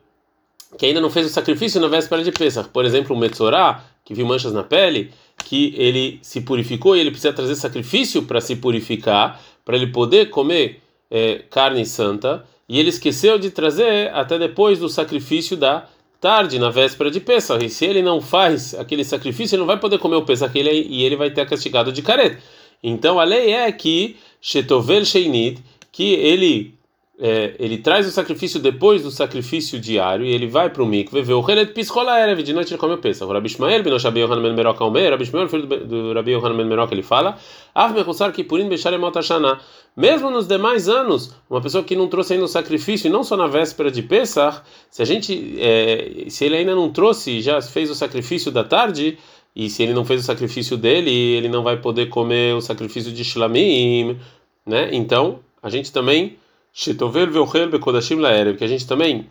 que 0.76 0.86
ainda 0.86 1.00
não 1.00 1.10
fez 1.10 1.26
o 1.26 1.30
sacrifício 1.30 1.80
na 1.80 1.88
véspera 1.88 2.22
de 2.22 2.32
Pesach. 2.32 2.68
Por 2.68 2.84
exemplo, 2.84 3.14
o 3.14 3.18
Metzorá, 3.18 3.84
que 4.04 4.14
viu 4.14 4.26
manchas 4.26 4.52
na 4.52 4.62
pele, 4.62 5.12
que 5.44 5.74
ele 5.76 6.18
se 6.22 6.40
purificou 6.40 6.96
e 6.96 7.00
ele 7.00 7.10
precisa 7.10 7.32
trazer 7.32 7.54
sacrifício 7.54 8.22
para 8.22 8.40
se 8.40 8.56
purificar, 8.56 9.40
para 9.64 9.76
ele 9.76 9.88
poder 9.88 10.30
comer 10.30 10.82
é, 11.10 11.42
carne 11.50 11.84
santa, 11.86 12.44
e 12.68 12.78
ele 12.78 12.88
esqueceu 12.88 13.38
de 13.38 13.50
trazer 13.50 14.10
até 14.12 14.38
depois 14.38 14.78
do 14.78 14.88
sacrifício 14.88 15.56
da 15.56 15.86
tarde, 16.24 16.58
na 16.58 16.70
véspera 16.70 17.10
de 17.10 17.20
Pesach. 17.20 17.62
E 17.62 17.68
se 17.68 17.84
ele 17.84 18.00
não 18.00 18.18
faz 18.18 18.72
aquele 18.72 19.04
sacrifício, 19.04 19.56
ele 19.56 19.60
não 19.60 19.66
vai 19.66 19.78
poder 19.78 19.98
comer 19.98 20.16
o 20.16 20.24
Pesach 20.24 20.58
e 20.58 21.04
ele 21.04 21.16
vai 21.16 21.30
ter 21.30 21.46
castigado 21.46 21.92
de 21.92 22.00
careta. 22.00 22.38
Então 22.82 23.20
a 23.20 23.24
lei 23.24 23.52
é 23.52 23.70
que 23.70 24.16
Shetovel 24.40 25.04
Sheinit, 25.04 25.62
que 25.92 26.14
ele 26.14 26.72
é, 27.18 27.54
ele 27.60 27.78
traz 27.78 28.08
o 28.08 28.10
sacrifício 28.10 28.58
depois 28.58 29.02
do 29.02 29.10
sacrifício 29.10 29.78
diário 29.78 30.26
e 30.26 30.30
ele 30.30 30.48
vai 30.48 30.68
para 30.68 30.82
o 30.82 30.86
mikve, 30.86 31.22
vê 31.22 31.32
o 31.32 31.40
relet 31.40 31.72
piscola 31.72 32.18
erev, 32.18 32.42
de 32.42 32.52
noite 32.52 32.72
ele 32.72 32.78
come 32.78 32.94
o 32.94 32.98
peça. 32.98 33.24
O 33.24 33.32
Rabi 33.32 33.46
Ishmael, 33.46 33.84
ben 33.84 33.96
Shabi 33.98 34.20
Yohanan 34.20 34.42
ben 34.42 34.54
Meroka 34.54 34.84
Omer, 34.84 35.10
Rabi 35.10 35.22
Ishmael, 35.22 35.48
filho 35.48 35.66
do 35.66 36.12
Rabi 36.12 36.32
Yohanan 36.32 36.56
ben 36.56 36.66
Meroka, 36.66 36.92
ele 36.92 37.04
fala, 37.04 37.38
Av 37.72 37.92
mechusar 37.92 38.32
kipurim 38.32 38.68
bechare 38.68 38.98
motashana. 38.98 39.60
Mesmo 39.96 40.28
nos 40.28 40.48
demais 40.48 40.88
anos, 40.88 41.32
uma 41.48 41.60
pessoa 41.60 41.84
que 41.84 41.94
não 41.94 42.08
trouxe 42.08 42.32
ainda 42.32 42.46
o 42.46 42.48
sacrifício, 42.48 43.06
e 43.06 43.10
não 43.10 43.22
só 43.22 43.36
na 43.36 43.46
véspera 43.46 43.92
de 43.92 44.02
Pesach, 44.02 44.62
se 44.90 45.00
a 45.00 45.04
gente, 45.04 45.54
é, 45.60 46.24
se 46.28 46.44
ele 46.44 46.56
ainda 46.56 46.74
não 46.74 46.90
trouxe, 46.90 47.40
já 47.40 47.62
fez 47.62 47.90
o 47.90 47.94
sacrifício 47.94 48.50
da 48.50 48.64
tarde, 48.64 49.18
e 49.54 49.70
se 49.70 49.84
ele 49.84 49.94
não 49.94 50.04
fez 50.04 50.20
o 50.20 50.24
sacrifício 50.24 50.76
dele, 50.76 51.12
ele 51.12 51.48
não 51.48 51.62
vai 51.62 51.76
poder 51.76 52.06
comer 52.06 52.56
o 52.56 52.60
sacrifício 52.60 53.12
de 53.12 53.22
Shlamim, 53.24 54.18
né? 54.66 54.88
Então, 54.92 55.38
a 55.62 55.70
gente 55.70 55.92
também 55.92 56.36
Shetovel 56.76 57.30
veochel 57.30 57.70
bekodashim 57.70 58.16
laerev, 58.16 58.58
que 58.58 58.64
a 58.64 58.66
gente 58.66 58.84
também 58.84 59.28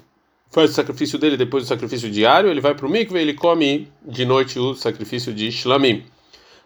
faz 0.50 0.72
o 0.72 0.74
sacrifício 0.74 1.20
dele 1.20 1.36
depois 1.36 1.66
do 1.66 1.68
sacrifício 1.68 2.10
diário, 2.10 2.50
ele 2.50 2.62
vai 2.62 2.74
para 2.74 2.88
o 2.88 2.90
mikve, 2.90 3.20
ele 3.20 3.34
come 3.34 3.90
de 4.02 4.26
noite 4.26 4.58
o 4.58 4.74
sacrifício 4.74 5.34
de 5.34 5.52
shlamim. 5.52 6.06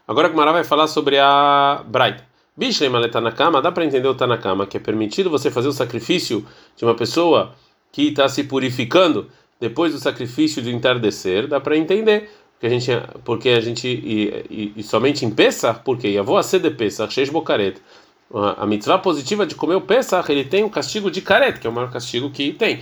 Agora 0.07 0.27
a 0.27 0.29
Gemara 0.29 0.51
vai 0.51 0.63
falar 0.63 0.87
sobre 0.87 1.17
a 1.17 1.83
Braita. 1.87 2.23
Bishlem 2.55 2.91
Tanakama, 3.09 3.59
dá 3.59 3.71
para 3.71 3.85
entender 3.85 4.07
o 4.07 4.13
Tanakama, 4.13 4.67
que 4.67 4.77
é 4.77 4.79
permitido 4.79 5.31
você 5.31 5.49
fazer 5.49 5.67
o 5.67 5.73
sacrifício 5.73 6.45
de 6.75 6.85
uma 6.85 6.95
pessoa 6.95 7.55
que 7.91 8.09
está 8.09 8.29
se 8.29 8.43
purificando 8.43 9.29
depois 9.59 9.93
do 9.93 9.99
sacrifício 9.99 10.61
de 10.61 10.71
entardecer, 10.71 11.47
dá 11.47 11.59
para 11.59 11.75
entender. 11.75 12.29
Porque 12.53 12.65
a 12.65 12.69
gente, 12.69 12.91
porque 13.23 13.49
a 13.49 13.61
gente 13.61 13.87
e, 13.87 14.45
e, 14.49 14.73
e 14.77 14.83
somente 14.83 15.23
em 15.23 15.29
Pesach, 15.29 15.81
porque 15.85 16.07
Yavô 16.07 16.37
a 16.37 16.41
de 16.41 16.71
Pesach, 16.71 17.13
Sheish 17.13 17.29
Bokaret, 17.29 17.79
a 18.33 18.65
mitzvah 18.65 18.97
positiva 18.97 19.45
de 19.45 19.55
comer 19.55 19.75
o 19.75 19.81
Pesach, 19.81 20.29
ele 20.31 20.43
tem 20.43 20.63
o 20.63 20.69
castigo 20.69 21.09
de 21.09 21.21
caret, 21.21 21.59
que 21.59 21.67
é 21.67 21.69
o 21.69 21.73
maior 21.73 21.89
castigo 21.89 22.29
que 22.29 22.51
tem. 22.51 22.81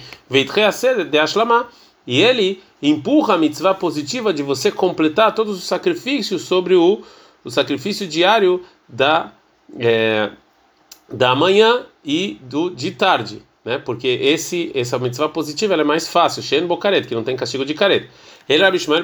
de 1.09 1.17
ashlama. 1.19 1.67
E 2.07 2.21
ele 2.21 2.61
empurra 2.81 3.33
a 3.33 3.37
mitzvah 3.37 3.73
positiva 3.73 4.31
de 4.31 4.43
você 4.43 4.71
completar 4.71 5.33
todos 5.33 5.57
os 5.57 5.63
sacrifícios 5.63 6.43
sobre 6.43 6.75
o, 6.75 7.01
o 7.43 7.49
sacrifício 7.49 8.07
diário 8.07 8.63
da, 8.87 9.31
é, 9.79 10.29
da 11.11 11.35
manhã 11.35 11.85
e 12.03 12.39
do 12.41 12.69
de 12.69 12.91
tarde. 12.91 13.41
Né? 13.63 13.79
Porque 13.79 14.07
esse, 14.07 14.71
essa 14.75 14.99
mitzvah 14.99 15.29
positiva 15.29 15.73
é 15.73 15.83
mais 15.83 16.07
fácil, 16.07 16.43
Shen 16.43 16.67
Bokaret, 16.67 17.07
que 17.07 17.15
não 17.15 17.23
tem 17.23 17.35
castigo 17.35 17.65
de 17.65 17.73
caret. 17.73 18.07
Ele 18.47 18.63
Rabi 18.63 18.77
Ishmael 18.77 19.03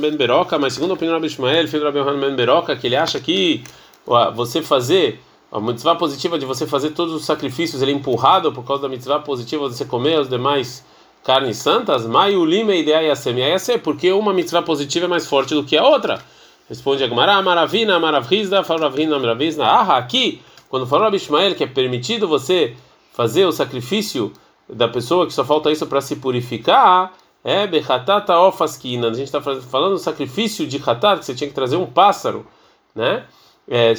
ben 0.00 0.16
Beroca, 0.16 0.56
mas 0.56 0.74
segundo 0.74 0.92
a 0.92 0.94
opinião 0.94 1.20
do 1.20 1.26
Rabi 1.26 1.66
filho 1.66 1.92
do 1.92 2.20
ben 2.20 2.36
Beroca, 2.36 2.76
que 2.76 2.86
ele 2.86 2.94
acha 2.94 3.18
que 3.18 3.64
ó, 4.06 4.30
você 4.30 4.62
fazer 4.62 5.20
a 5.50 5.60
mitzvah 5.60 5.96
positiva 5.96 6.38
de 6.38 6.44
você 6.44 6.66
fazer 6.66 6.90
todos 6.90 7.14
os 7.14 7.24
sacrifícios, 7.24 7.80
ele 7.80 7.92
é 7.92 7.94
empurrado 7.94 8.52
por 8.52 8.64
causa 8.64 8.82
da 8.82 8.88
mitzvah 8.88 9.20
positiva 9.20 9.68
de 9.68 9.76
você 9.76 9.84
comer 9.84 10.20
as 10.20 10.28
demais 10.28 10.84
carnes 11.24 11.56
santas, 11.58 12.06
maiulime 12.06 12.80
ideia 12.80 13.14
ser 13.16 13.78
porque 13.82 14.12
uma 14.12 14.32
mitzvah 14.32 14.62
positiva 14.62 15.06
é 15.06 15.08
mais 15.08 15.26
forte 15.26 15.54
do 15.54 15.64
que 15.64 15.76
a 15.76 15.84
outra. 15.84 16.22
Responde 16.68 17.02
Agmará, 17.02 17.40
Maravina, 17.42 17.98
Maravrizda, 17.98 18.62
Faravina, 18.62 19.18
Maravizna. 19.18 19.64
Ah, 19.64 19.96
aqui, 19.96 20.42
quando 20.68 20.86
falou 20.86 21.04
Rabi 21.04 21.16
Ishmael 21.16 21.54
que 21.54 21.64
é 21.64 21.66
permitido 21.66 22.28
você 22.28 22.76
fazer 23.12 23.46
o 23.46 23.52
sacrifício 23.52 24.32
da 24.68 24.86
pessoa 24.86 25.26
que 25.26 25.32
só 25.32 25.44
falta 25.44 25.72
isso 25.72 25.86
para 25.86 26.02
se 26.02 26.16
purificar, 26.16 27.14
é 27.42 27.66
bechatata 27.66 28.38
ofaskina. 28.38 29.08
A 29.08 29.14
gente 29.14 29.26
está 29.26 29.40
falando 29.40 29.92
do 29.92 29.98
sacrifício 29.98 30.66
de 30.66 30.76
hatat, 30.76 31.20
que 31.20 31.24
você 31.24 31.34
tinha 31.34 31.48
que 31.48 31.54
trazer 31.54 31.76
um 31.76 31.86
pássaro, 31.86 32.46
né? 32.94 33.24
É, 33.68 33.94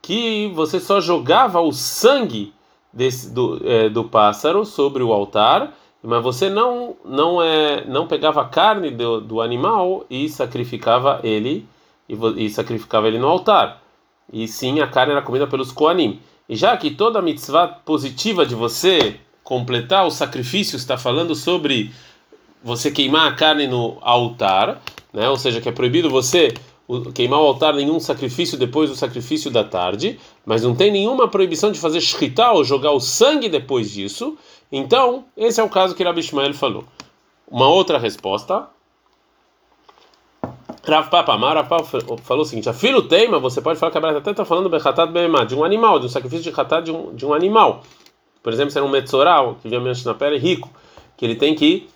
que 0.00 0.50
você 0.54 0.80
só 0.80 1.00
jogava 1.00 1.60
o 1.60 1.72
sangue 1.72 2.54
desse, 2.92 3.30
do, 3.30 3.60
é, 3.64 3.88
do 3.88 4.04
pássaro 4.04 4.64
sobre 4.64 5.02
o 5.02 5.12
altar, 5.12 5.74
mas 6.02 6.22
você 6.22 6.48
não 6.48 6.96
não 7.04 7.42
é 7.42 7.84
não 7.84 8.06
pegava 8.06 8.42
a 8.42 8.44
carne 8.44 8.90
do, 8.90 9.20
do 9.20 9.40
animal 9.40 10.06
e 10.08 10.28
sacrificava 10.28 11.20
ele 11.22 11.66
e, 12.08 12.16
e, 12.44 12.50
sacrificava 12.50 13.08
ele 13.08 13.18
no 13.18 13.28
altar. 13.28 13.82
E 14.32 14.46
sim, 14.46 14.80
a 14.80 14.86
carne 14.86 15.12
era 15.12 15.22
comida 15.22 15.46
pelos 15.46 15.72
koanim. 15.72 16.20
E 16.48 16.56
já 16.56 16.76
que 16.76 16.90
toda 16.90 17.20
mitzvah 17.20 17.68
positiva 17.68 18.46
de 18.46 18.54
você 18.54 19.20
completar 19.42 20.06
o 20.06 20.10
sacrifício 20.10 20.76
está 20.76 20.96
falando 20.96 21.34
sobre 21.34 21.92
você 22.62 22.90
queimar 22.90 23.30
a 23.30 23.34
carne 23.34 23.66
no 23.66 23.98
altar, 24.00 24.80
né? 25.12 25.28
Ou 25.28 25.36
seja, 25.36 25.60
que 25.60 25.68
é 25.68 25.72
proibido 25.72 26.08
você 26.10 26.54
queimar 27.14 27.40
o 27.40 27.46
altar 27.46 27.74
nenhum 27.74 28.00
sacrifício 28.00 28.56
depois 28.56 28.88
do 28.88 28.96
sacrifício 28.96 29.50
da 29.50 29.62
tarde, 29.62 30.18
mas 30.44 30.62
não 30.62 30.74
tem 30.74 30.90
nenhuma 30.90 31.28
proibição 31.28 31.70
de 31.70 31.78
fazer 31.78 32.00
shkita 32.00 32.52
ou 32.52 32.64
jogar 32.64 32.92
o 32.92 33.00
sangue 33.00 33.48
depois 33.48 33.90
disso. 33.90 34.38
Então, 34.72 35.24
esse 35.36 35.60
é 35.60 35.64
o 35.64 35.68
caso 35.68 35.94
que 35.94 36.02
Rabi 36.02 36.20
Ishmael 36.20 36.54
falou. 36.54 36.84
Uma 37.50 37.68
outra 37.68 37.98
resposta. 37.98 38.68
Rav 40.86 41.10
Papa 41.10 41.34
Amar, 41.34 41.56
Rav 41.56 41.68
Papa 41.68 41.84
falou 42.22 42.42
o 42.42 42.46
seguinte: 42.46 42.68
a 42.68 42.72
filho 42.72 43.02
teima, 43.02 43.38
você 43.38 43.60
pode 43.60 43.78
falar 43.78 43.92
que 43.92 43.98
a 43.98 44.00
Brata 44.00 44.18
até 44.18 44.30
está 44.30 44.44
falando 44.44 44.70
de 45.46 45.54
um 45.54 45.64
animal, 45.64 45.98
de 45.98 46.06
um 46.06 46.08
sacrifício 46.08 46.50
de 46.50 46.58
hatat 46.58 46.84
de 46.84 46.90
um, 46.90 47.14
de 47.14 47.26
um 47.26 47.34
animal. 47.34 47.82
Por 48.42 48.52
exemplo, 48.52 48.70
se 48.70 48.78
era 48.78 48.86
um 48.86 48.90
metzoral, 48.90 49.56
que 49.60 49.68
via 49.68 49.80
na 49.80 50.14
pele, 50.14 50.38
rico, 50.38 50.70
que 51.16 51.24
ele 51.24 51.34
tem 51.34 51.54
que. 51.54 51.88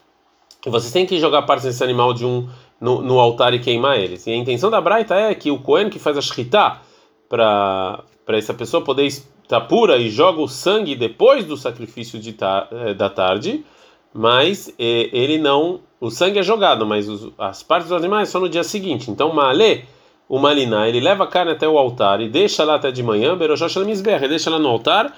Vocês 0.67 0.93
têm 0.93 1.07
que 1.07 1.19
jogar 1.19 1.43
partes 1.43 1.65
desse 1.65 1.83
animal 1.83 2.13
de 2.13 2.27
um 2.27 2.49
no, 2.83 3.01
no, 3.01 3.21
altar 3.21 3.55
e 3.55 3.61
queimar 3.61 3.99
eles. 3.99 4.27
E 4.27 4.33
a 4.33 4.37
intenção 4.37 4.69
da 4.69 4.81
Braita 4.81 5.15
é 5.15 5.35
que 5.35 5.53
o 5.53 5.59
Cohen 5.59 5.89
que 5.89 6.01
faz 6.01 6.19
a 6.19 6.21
Shritá 6.21 6.83
para 7.29 8.05
essa 8.29 8.53
pessoa 8.53 8.83
poder 8.83 9.07
estar 9.07 9.61
pura 9.63 9.97
e 9.97 10.11
joga 10.11 10.41
o 10.41 10.49
sangue 10.49 10.97
depois 10.97 11.45
do 11.45 11.57
sacrifício 11.57 12.19
de 12.19 12.33
ta, 12.33 12.67
eh, 12.73 12.95
da 12.95 13.09
tarde, 13.09 13.65
mas 14.13 14.69
eh, 14.79 15.09
ele 15.13 15.39
não. 15.39 15.81
O 16.01 16.11
sangue 16.11 16.41
é 16.41 16.43
jogado, 16.43 16.85
mas 16.85 17.09
os, 17.09 17.33
as 17.39 17.63
partes 17.63 17.89
dos 17.89 17.97
animais 17.97 18.29
são 18.29 18.41
no 18.41 18.49
dia 18.49 18.65
seguinte. 18.65 19.11
Então, 19.11 19.33
Malê, 19.33 19.83
o 20.29 20.39
Maliná, 20.39 20.89
ele 20.89 20.99
leva 20.99 21.23
a 21.25 21.27
carne 21.29 21.53
até 21.53 21.69
o 21.69 21.79
altar 21.79 22.21
e 22.21 22.29
deixa 22.29 22.65
lá 22.65 22.75
até 22.75 22.91
de 22.91 23.03
manhã, 23.03 23.39
ele 23.39 24.29
deixa 24.29 24.51
lá 24.51 24.59
no 24.59 24.69
altar 24.69 25.17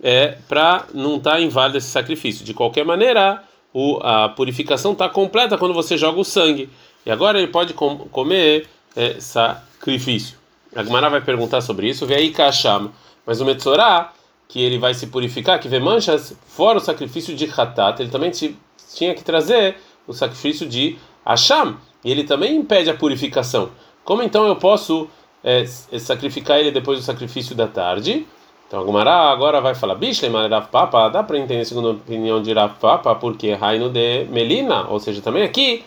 é, 0.00 0.38
para 0.48 0.86
não 0.94 1.16
estar 1.16 1.32
tá 1.32 1.40
inválido 1.40 1.78
esse 1.78 1.88
sacrifício. 1.88 2.44
De 2.44 2.54
qualquer 2.54 2.84
maneira, 2.84 3.42
o, 3.72 3.98
a 4.02 4.28
purificação 4.28 4.92
está 4.92 5.08
completa 5.08 5.58
quando 5.58 5.74
você 5.74 5.96
joga 5.96 6.20
o 6.20 6.24
sangue. 6.24 6.68
E 7.04 7.10
agora 7.10 7.38
ele 7.38 7.48
pode 7.48 7.74
com, 7.74 7.96
comer 7.96 8.68
é, 8.96 9.18
sacrifício. 9.20 10.38
A 10.74 10.84
Gemara 10.84 11.08
vai 11.08 11.20
perguntar 11.20 11.60
sobre 11.60 11.88
isso. 11.88 12.06
Vê 12.06 12.16
aí 12.16 12.30
Kasham. 12.30 12.92
Mas 13.26 13.40
o 13.40 13.44
Metzorah, 13.44 14.12
que 14.48 14.62
ele 14.62 14.78
vai 14.78 14.94
se 14.94 15.06
purificar, 15.06 15.58
que 15.58 15.68
vê 15.68 15.78
manchas, 15.78 16.36
fora 16.46 16.78
o 16.78 16.80
sacrifício 16.80 17.34
de 17.34 17.44
Hatat, 17.44 18.00
ele 18.00 18.10
também 18.10 18.30
tinha 18.30 19.14
que 19.14 19.22
trazer 19.22 19.76
o 20.06 20.12
sacrifício 20.12 20.68
de 20.68 20.96
Asham. 21.24 21.76
E 22.04 22.10
ele 22.10 22.24
também 22.24 22.56
impede 22.56 22.90
a 22.90 22.94
purificação. 22.94 23.70
Como 24.04 24.22
então 24.22 24.46
eu 24.46 24.56
posso 24.56 25.08
é, 25.44 25.64
sacrificar 25.98 26.58
ele 26.58 26.70
depois 26.70 26.98
do 26.98 27.04
sacrifício 27.04 27.54
da 27.54 27.66
tarde? 27.66 28.26
Então 28.66 28.96
a 28.96 29.32
agora 29.32 29.60
vai 29.60 29.74
falar, 29.74 29.96
Bishlem 29.96 30.30
Rav 30.30 30.68
Papa, 30.68 31.08
dá 31.08 31.24
para 31.24 31.36
entender 31.36 31.64
segundo 31.64 31.88
a 31.88 31.90
opinião 31.90 32.40
de 32.40 32.52
Rav 32.52 32.74
Papa, 32.80 33.16
porque 33.16 33.52
Raino 33.52 33.90
de 33.90 34.26
Melina, 34.26 34.86
ou 34.88 35.00
seja, 35.00 35.20
também 35.20 35.42
aqui 35.42 35.84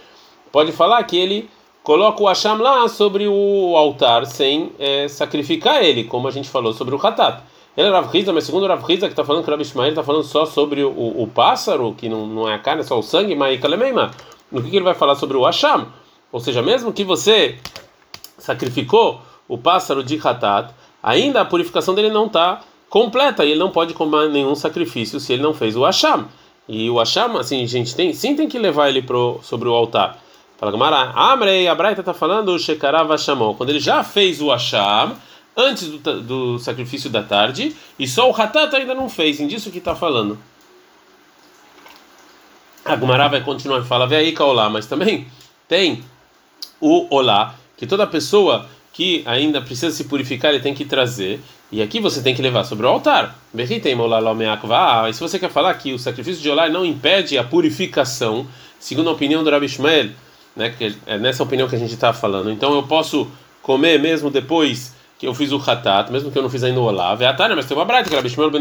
pode 0.53 0.71
falar 0.71 1.03
que 1.03 1.17
ele 1.17 1.49
coloca 1.81 2.21
o 2.21 2.27
Hasham 2.27 2.59
lá 2.59 2.87
sobre 2.87 3.27
o 3.27 3.75
altar 3.75 4.27
sem 4.27 4.71
é, 4.77 5.07
sacrificar 5.07 5.83
ele, 5.83 6.03
como 6.03 6.27
a 6.27 6.31
gente 6.31 6.47
falou 6.47 6.71
sobre 6.73 6.93
o 6.93 7.05
Hatat. 7.05 7.41
Ele 7.75 7.87
é 7.87 7.91
Rav 7.91 8.07
Riza, 8.13 8.31
mas 8.31 8.43
segundo 8.43 8.63
o 8.63 8.67
Rav 8.67 8.85
Riza, 8.85 9.07
que 9.07 9.13
está 9.13 9.25
falando 9.25 9.43
que 9.43 9.49
o 9.49 9.51
Rav 9.51 9.61
Ishmael 9.61 9.89
está 9.89 10.03
falando 10.03 10.23
só 10.23 10.45
sobre 10.45 10.83
o, 10.83 10.91
o, 10.91 11.27
pássaro, 11.27 11.95
que 11.97 12.07
não, 12.07 12.27
não 12.27 12.47
é 12.47 12.53
a 12.53 12.59
carne, 12.59 12.81
é 12.81 12.83
só 12.83 12.99
o 12.99 13.01
sangue, 13.01 13.35
mas 13.35 13.59
no 14.51 14.61
que, 14.61 14.69
que 14.69 14.75
ele 14.75 14.85
vai 14.85 14.93
falar 14.93 15.15
sobre 15.15 15.35
o 15.35 15.43
Hasham? 15.43 15.87
Ou 16.31 16.39
seja, 16.39 16.61
mesmo 16.61 16.93
que 16.93 17.03
você 17.03 17.57
sacrificou 18.37 19.19
o 19.47 19.57
pássaro 19.57 20.03
de 20.03 20.19
Hatat, 20.23 20.71
ainda 21.01 21.41
a 21.41 21.45
purificação 21.45 21.95
dele 21.95 22.11
não 22.11 22.27
está 22.27 22.61
completa 22.91 23.43
e 23.43 23.49
ele 23.49 23.59
não 23.59 23.71
pode 23.71 23.95
comer 23.95 24.29
nenhum 24.29 24.53
sacrifício 24.53 25.19
se 25.19 25.33
ele 25.33 25.41
não 25.41 25.55
fez 25.55 25.75
o 25.75 25.83
Hasham. 25.83 26.27
E 26.69 26.91
o 26.91 26.99
Hasham, 26.99 27.37
assim, 27.37 27.63
a 27.63 27.67
gente 27.67 27.95
tem, 27.95 28.13
sim 28.13 28.35
tem 28.35 28.47
que 28.47 28.59
levar 28.59 28.89
ele 28.89 29.01
pro, 29.01 29.39
sobre 29.41 29.67
o 29.67 29.73
altar. 29.73 30.21
Fala 30.63 30.71
Gamara, 30.71 31.11
Amrei, 31.13 31.67
a 31.67 31.75
Braita 31.75 31.99
está 31.99 32.13
falando 32.13 32.57
Shekarava 32.57 33.17
Shamon, 33.17 33.53
quando 33.53 33.71
ele 33.71 33.81
já 33.81 34.01
fez 34.01 34.41
o 34.41 34.49
Asham, 34.49 35.13
antes 35.57 35.89
do, 35.89 36.21
do, 36.21 36.57
sacrifício 36.57 37.09
da 37.09 37.21
tarde, 37.21 37.75
e 37.99 38.07
só 38.07 38.31
o 38.31 38.33
Hatat 38.33 38.73
ainda 38.73 38.95
não 38.95 39.09
fez, 39.09 39.39
disso 39.39 39.69
que 39.69 39.79
está 39.79 39.93
falando. 39.93 40.39
A 42.85 42.95
Gamara 42.95 43.27
vai 43.27 43.41
continuar 43.41 43.81
e 43.81 43.83
fala, 43.83 44.07
vê 44.07 44.15
aí 44.15 44.31
Kaolá, 44.31 44.69
mas 44.69 44.85
também 44.85 45.27
tem 45.67 46.01
o 46.79 47.13
Olá, 47.13 47.55
que 47.75 47.85
toda 47.85 48.07
pessoa 48.07 48.65
que 48.93 49.21
ainda 49.25 49.61
precisa 49.61 49.91
se 49.91 50.05
purificar, 50.05 50.53
ele 50.53 50.63
tem 50.63 50.73
que 50.73 50.85
trazer, 50.85 51.41
e 51.73 51.81
aqui 51.81 51.99
você 51.99 52.23
tem 52.23 52.33
que 52.33 52.41
levar 52.41 52.63
sobre 52.63 52.85
o 52.85 52.89
altar. 52.89 53.37
E 53.53 55.13
se 55.13 55.19
você 55.19 55.37
quer 55.37 55.49
falar 55.49 55.73
que 55.73 55.91
o 55.91 55.99
sacrifício 55.99 56.41
de 56.41 56.49
Olá 56.49 56.69
não 56.69 56.85
impede 56.85 57.37
a 57.37 57.43
purificação, 57.43 58.47
segundo 58.79 59.09
a 59.09 59.13
opinião 59.13 59.43
do 59.43 59.49
Rabi 59.49 59.65
Ishmael, 59.65 60.11
né? 60.55 60.69
Que 60.77 60.95
é 61.05 61.17
nessa 61.17 61.43
opinião 61.43 61.67
que 61.67 61.75
a 61.75 61.79
gente 61.79 61.93
está 61.93 62.13
falando. 62.13 62.51
Então 62.51 62.73
eu 62.73 62.83
posso 62.83 63.27
comer 63.61 63.99
mesmo 63.99 64.29
depois 64.29 64.93
que 65.17 65.27
eu 65.27 65.33
fiz 65.33 65.53
o 65.53 65.57
hatat, 65.57 66.11
mesmo 66.11 66.29
que 66.31 66.37
eu 66.37 66.43
não 66.43 66.49
fiz 66.49 66.63
ainda 66.63 66.79
o 66.79 66.83
olav. 66.83 67.23
É 67.23 67.27
a 67.27 67.55
mas 67.55 67.65
tem 67.65 67.77
uma 67.77 68.03
que 68.03 68.13
Rabi 68.13 68.29
Shmuel 68.29 68.51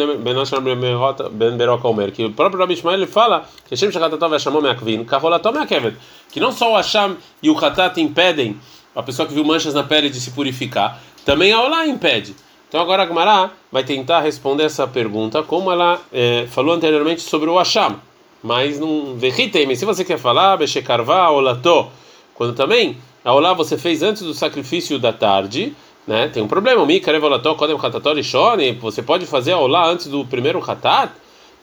ben 1.32 1.56
Beroca 1.56 1.88
Omer, 1.88 2.12
que 2.12 2.24
o 2.24 2.32
próprio 2.32 2.60
Rabi 2.60 2.76
Shmuel 2.76 2.94
ele 2.94 3.06
fala 3.06 3.44
que 3.66 3.74
Hashem 3.74 3.90
Shachatatav 3.90 4.32
Hashamom 4.32 4.60
Meakvin, 4.60 5.04
Kaholatom 5.04 5.50
Meakevet, 5.50 5.96
que 6.30 6.38
não 6.38 6.52
só 6.52 6.72
o 6.72 6.76
Hasham 6.76 7.16
e 7.42 7.50
o 7.50 7.58
hatat 7.58 8.00
impedem 8.00 8.56
a 8.94 9.02
pessoa 9.02 9.26
que 9.26 9.34
viu 9.34 9.44
manchas 9.44 9.74
na 9.74 9.82
pele 9.82 10.08
de 10.08 10.20
se 10.20 10.30
purificar, 10.30 11.00
também 11.24 11.52
a 11.52 11.60
olá 11.60 11.84
impede. 11.86 12.36
Então 12.68 12.80
agora 12.80 13.02
a 13.02 13.06
Gemara 13.06 13.50
vai 13.70 13.82
tentar 13.82 14.20
responder 14.20 14.62
essa 14.62 14.86
pergunta 14.86 15.42
como 15.42 15.72
ela 15.72 16.00
é, 16.12 16.46
falou 16.48 16.74
anteriormente 16.74 17.22
sobre 17.22 17.50
o 17.50 17.58
Hasham 17.58 17.96
mas 18.42 18.78
não 18.78 19.14
verritem. 19.16 19.74
Se 19.76 19.84
você 19.84 20.04
quer 20.04 20.18
falar, 20.18 20.56
bechekarvá, 20.56 21.30
olató, 21.30 21.90
quando 22.34 22.54
também 22.54 22.96
a 23.24 23.32
olá 23.32 23.52
você 23.54 23.78
fez 23.78 24.02
antes 24.02 24.22
do 24.22 24.34
sacrifício 24.34 24.98
da 24.98 25.12
tarde, 25.12 25.74
né? 26.06 26.28
Tem 26.28 26.42
um 26.42 26.48
problema. 26.48 26.84
Mi 26.84 27.00
karevolató, 27.00 27.54
kodem 27.54 27.76
hatatori 27.76 28.24
shone. 28.24 28.72
Você 28.72 29.02
pode 29.02 29.26
fazer 29.26 29.52
a 29.52 29.58
olá 29.58 29.86
antes 29.86 30.06
do 30.06 30.24
primeiro 30.24 30.58
hatat, 30.58 31.12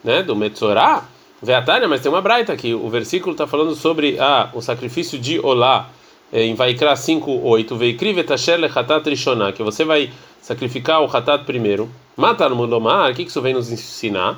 né? 0.03 0.23
Do 0.23 0.35
metzorá. 0.35 1.05
Veatania, 1.41 1.87
mas 1.87 2.01
tem 2.01 2.11
uma 2.11 2.21
braita 2.21 2.51
aqui. 2.51 2.73
O 2.73 2.89
versículo 2.89 3.31
está 3.31 3.47
falando 3.47 3.73
sobre 3.73 4.17
ah, 4.19 4.49
o 4.53 4.61
sacrifício 4.61 5.17
de 5.17 5.39
olá 5.39 5.89
em 6.31 6.53
Vaikra 6.53 6.93
5:8. 6.93 7.75
Veikri 7.75 8.13
vetasher 8.13 8.59
lechatat 8.59 9.09
rishoná, 9.09 9.51
que 9.51 9.63
você 9.63 9.85
vai 9.85 10.11
sacrificar 10.41 11.01
o 11.01 11.05
hatat 11.05 11.43
primeiro. 11.45 11.89
Matar 12.17 12.49
mulomar, 12.49 13.11
o 13.11 13.15
que 13.15 13.21
isso 13.23 13.41
vem 13.41 13.53
nos 13.53 13.71
ensinar? 13.71 14.37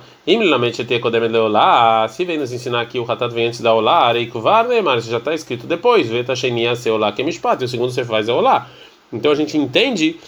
Se 2.09 2.25
vem 2.25 2.37
nos 2.37 2.51
ensinar 2.51 2.85
que 2.85 2.99
o 2.99 3.11
hatat 3.11 3.33
vem 3.33 3.47
antes 3.47 3.59
da 3.59 3.73
olá, 3.73 4.11
reikuvar, 4.11 4.67
mas 4.83 5.05
já 5.05 5.17
está 5.17 5.33
escrito 5.33 5.65
depois. 5.65 6.07
Veta 6.07 6.35
shenia 6.35 6.75
se 6.75 6.91
olá 6.91 7.11
que 7.11 7.23
é 7.23 7.25
mishpat, 7.25 7.59
e 7.61 7.65
o 7.65 7.67
segundo 7.67 7.91
você 7.91 8.05
faz 8.05 8.29
é 8.29 8.33
olá. 8.33 8.69
Então 9.11 9.31
a 9.31 9.35
gente 9.35 9.57
entende 9.57 10.19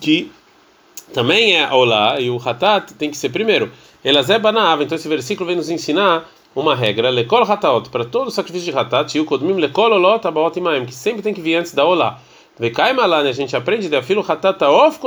que 0.00 0.32
também 1.12 1.56
é 1.56 1.72
olá 1.72 2.18
e 2.18 2.28
o 2.28 2.40
hatat 2.44 2.92
tem 2.94 3.08
que 3.08 3.16
ser 3.16 3.28
primeiro. 3.28 3.70
Elazé 4.04 4.36
banava, 4.38 4.82
então 4.82 4.96
esse 4.96 5.06
versículo 5.06 5.46
vem 5.46 5.56
nos 5.56 5.70
ensinar 5.70 6.28
uma 6.56 6.74
regra, 6.74 7.08
lekol 7.08 7.44
hatat, 7.44 7.88
para 7.88 8.04
todo 8.04 8.32
sacrifício 8.32 8.72
de 8.72 8.76
hatat, 8.76 9.16
e 9.16 9.20
o 9.20 9.24
kodmim 9.24 9.60
lekol 9.60 9.92
olot 9.92 10.26
abaot 10.26 10.58
imaim, 10.58 10.84
que 10.86 10.94
sempre 10.94 11.22
tem 11.22 11.32
que 11.32 11.40
vir 11.40 11.54
antes 11.54 11.72
da 11.72 11.84
olá. 11.84 12.20
Vekaimala, 12.58 13.22
né? 13.22 13.30
A 13.30 13.34
gente 13.34 13.56
aprende 13.56 13.88
de 13.88 13.96
afilo 13.96 14.24
hatata 14.26 14.70
of 14.70 14.98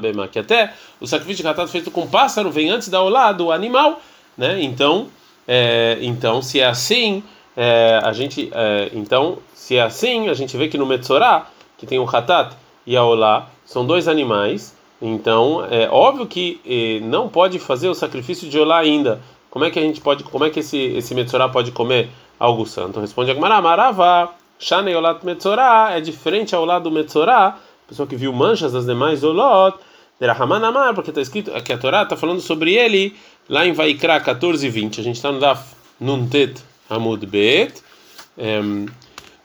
bema, 0.00 0.28
que 0.28 0.38
até 0.38 0.72
o 1.00 1.06
sacrifício 1.06 1.42
de 1.42 1.48
hatata 1.48 1.70
feito 1.70 1.90
com 1.90 2.06
pássaro 2.06 2.50
vem 2.50 2.70
antes 2.70 2.88
da 2.88 3.02
olá 3.02 3.32
do 3.32 3.52
animal, 3.52 4.00
né? 4.36 4.62
Então, 4.62 5.08
é, 5.46 5.98
então 6.00 6.40
se 6.40 6.60
é 6.60 6.66
assim, 6.66 7.22
é, 7.56 8.00
a 8.02 8.12
gente, 8.12 8.50
é, 8.54 8.90
então 8.94 9.38
se 9.52 9.76
é 9.76 9.82
assim, 9.82 10.28
a 10.28 10.34
gente 10.34 10.56
vê 10.56 10.68
que 10.68 10.78
no 10.78 10.86
Metzorá 10.86 11.46
que 11.80 11.86
tem 11.86 11.98
o 11.98 12.04
hatat 12.04 12.54
e 12.86 12.94
a 12.94 13.02
olá, 13.02 13.48
são 13.64 13.86
dois 13.86 14.06
animais, 14.06 14.76
então 15.00 15.64
é 15.64 15.88
óbvio 15.90 16.26
que 16.26 16.60
eh, 16.66 17.00
não 17.02 17.26
pode 17.26 17.58
fazer 17.58 17.88
o 17.88 17.94
sacrifício 17.94 18.48
de 18.50 18.58
olá 18.58 18.78
ainda. 18.78 19.20
Como 19.48 19.64
é 19.64 19.70
que 19.70 19.78
a 19.78 19.82
gente 19.82 20.00
pode, 20.00 20.22
como 20.24 20.44
é 20.44 20.50
que 20.50 20.60
esse 20.60 20.76
esse 20.76 21.14
metzorá 21.14 21.48
pode 21.48 21.72
comer 21.72 22.10
algo 22.38 22.66
santo? 22.66 23.00
Responde 23.00 23.30
Agmará, 23.30 23.62
Maravá, 23.62 24.34
Shanei 24.60 24.94
Olat 24.94 25.24
Metzorá, 25.24 25.90
é 25.92 26.00
diferente 26.00 26.54
ao 26.54 26.64
lado 26.64 26.84
do 26.84 26.90
Metzorá, 26.92 27.58
pessoa 27.88 28.06
que 28.06 28.14
viu 28.14 28.32
manchas 28.32 28.72
das 28.72 28.86
demais 28.86 29.24
Olot, 29.24 29.76
Derahaman 30.20 30.64
Amar, 30.64 30.94
porque 30.94 31.10
está 31.10 31.22
escrito 31.22 31.50
que 31.62 31.72
a 31.72 31.78
Torá 31.78 32.02
está 32.02 32.16
falando 32.16 32.40
sobre 32.40 32.74
ele 32.74 33.16
lá 33.48 33.66
em 33.66 33.72
Vaikra 33.72 34.20
14 34.20 34.64
e 34.66 34.70
20. 34.70 35.00
A 35.00 35.04
gente 35.04 35.16
está 35.16 35.32
no 35.32 35.40
Daf 35.40 35.74
Nuntet 35.98 36.62
Amud 36.90 37.24
Bet. 37.26 37.82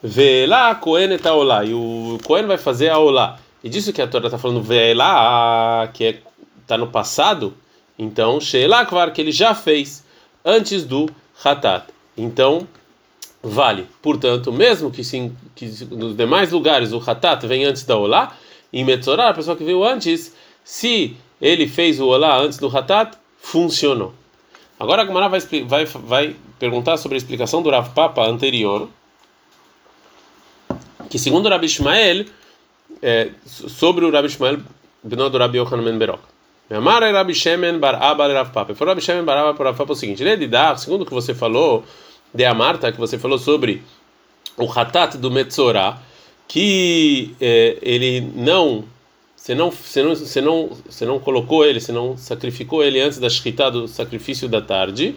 Vê 0.02 0.46
lá, 0.46 0.74
Cohen 0.74 1.12
está 1.12 1.32
olá. 1.32 1.64
E 1.64 1.72
o 1.72 2.18
Cohen 2.24 2.46
vai 2.46 2.58
fazer 2.58 2.90
a 2.90 2.98
olá. 2.98 3.38
E 3.64 3.70
disso 3.70 3.92
que 3.92 4.02
a 4.02 4.06
Torá 4.06 4.26
está 4.26 4.38
falando, 4.38 4.62
vê 4.62 4.92
lá, 4.92 5.88
que 5.94 6.04
é, 6.04 6.20
está 6.60 6.76
no 6.76 6.88
passado. 6.88 7.54
Então, 7.98 8.38
Sheila 8.38 8.84
Kvar, 8.84 9.12
que 9.12 9.22
ele 9.22 9.32
já 9.32 9.54
fez 9.54 10.04
antes 10.44 10.84
do 10.84 11.08
Hatat. 11.42 11.86
Então, 12.16 12.68
vale. 13.46 13.86
Portanto, 14.02 14.52
mesmo 14.52 14.90
que, 14.90 15.04
sim, 15.04 15.34
que 15.54 15.66
nos 15.90 16.16
demais 16.16 16.50
lugares 16.50 16.92
o 16.92 17.02
Hatat 17.04 17.46
vem 17.46 17.64
antes 17.64 17.84
da 17.84 17.96
Olá, 17.96 18.36
em 18.72 18.84
Metzorah, 18.84 19.30
a 19.30 19.34
pessoa 19.34 19.56
que 19.56 19.64
veio 19.64 19.84
antes, 19.84 20.34
se 20.64 21.16
ele 21.40 21.68
fez 21.68 22.00
o 22.00 22.06
Olá 22.06 22.38
antes 22.38 22.58
do 22.58 22.66
Hatat, 22.66 23.16
funcionou. 23.38 24.12
Agora 24.78 25.02
a 25.02 25.06
Gemara 25.06 25.28
vai, 25.28 25.40
vai, 25.64 25.84
vai 25.84 26.36
perguntar 26.58 26.96
sobre 26.96 27.16
a 27.16 27.18
explicação 27.18 27.62
do 27.62 27.70
Rav 27.70 27.90
Papa 27.94 28.26
anterior, 28.26 28.88
que 31.08 31.18
segundo 31.18 31.46
o 31.46 31.48
Rabi 31.48 31.66
Ishmael, 31.66 32.26
é, 33.00 33.30
sobre 33.46 34.04
o 34.04 34.10
Rabi 34.10 34.26
Ishmael, 34.26 34.58
Beno 35.02 35.30
do 35.30 35.38
Rabi 35.38 35.58
Yochanan 35.58 35.84
Ben 35.84 35.96
Berok. 35.96 36.22
Amar 36.68 37.04
é 37.04 37.12
Rabi 37.12 37.32
Shemen 37.32 37.78
bar 37.78 38.02
Abba 38.02 38.26
Rav 38.26 38.50
Papa. 38.50 38.74
Foi 38.74 38.86
Rabi 38.88 39.00
Shemen 39.00 39.24
bar 39.24 39.38
Abba 39.38 39.64
Rav 39.64 39.76
Papa 39.76 39.92
o 39.92 39.96
seguinte, 39.96 40.22
ele 40.22 40.30
é 40.30 40.36
de 40.36 40.48
dar, 40.48 40.76
segundo 40.76 41.02
o 41.02 41.06
que 41.06 41.14
você 41.14 41.32
falou, 41.32 41.84
de 42.36 42.44
Amarta, 42.44 42.92
que 42.92 42.98
você 42.98 43.18
falou 43.18 43.38
sobre 43.38 43.82
o 44.56 44.70
Hatat 44.70 45.16
do 45.16 45.30
Metzorah, 45.30 45.98
que 46.46 47.34
é, 47.40 47.78
ele 47.82 48.20
não 48.34 48.84
você 49.46 49.54
não, 49.54 49.70
você 49.70 50.02
não, 50.02 50.16
você 50.16 50.40
não, 50.40 50.70
você 50.88 51.06
não 51.06 51.18
colocou 51.20 51.64
ele, 51.64 51.78
você 51.78 51.92
não 51.92 52.16
sacrificou 52.16 52.82
ele 52.82 53.00
antes 53.00 53.18
da 53.18 53.28
shkita 53.28 53.70
do 53.70 53.86
sacrifício 53.86 54.48
da 54.48 54.60
tarde, 54.60 55.14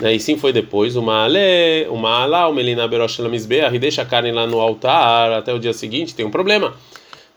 né? 0.00 0.14
E 0.14 0.18
sim 0.18 0.36
foi 0.36 0.52
depois. 0.52 0.96
Uma 0.96 1.24
ale, 1.24 1.86
uma 1.88 2.22
ala, 2.22 2.48
uma 2.48 2.60
elina 2.60 2.88
berosh 2.88 3.20
lamizbeah, 3.20 3.72
e 3.72 3.78
deixa 3.78 4.02
a 4.02 4.04
carne 4.04 4.32
lá 4.32 4.48
no 4.48 4.60
altar 4.60 5.30
até 5.30 5.54
o 5.54 5.60
dia 5.60 5.72
seguinte, 5.72 6.12
tem 6.12 6.26
um 6.26 6.30
problema. 6.30 6.74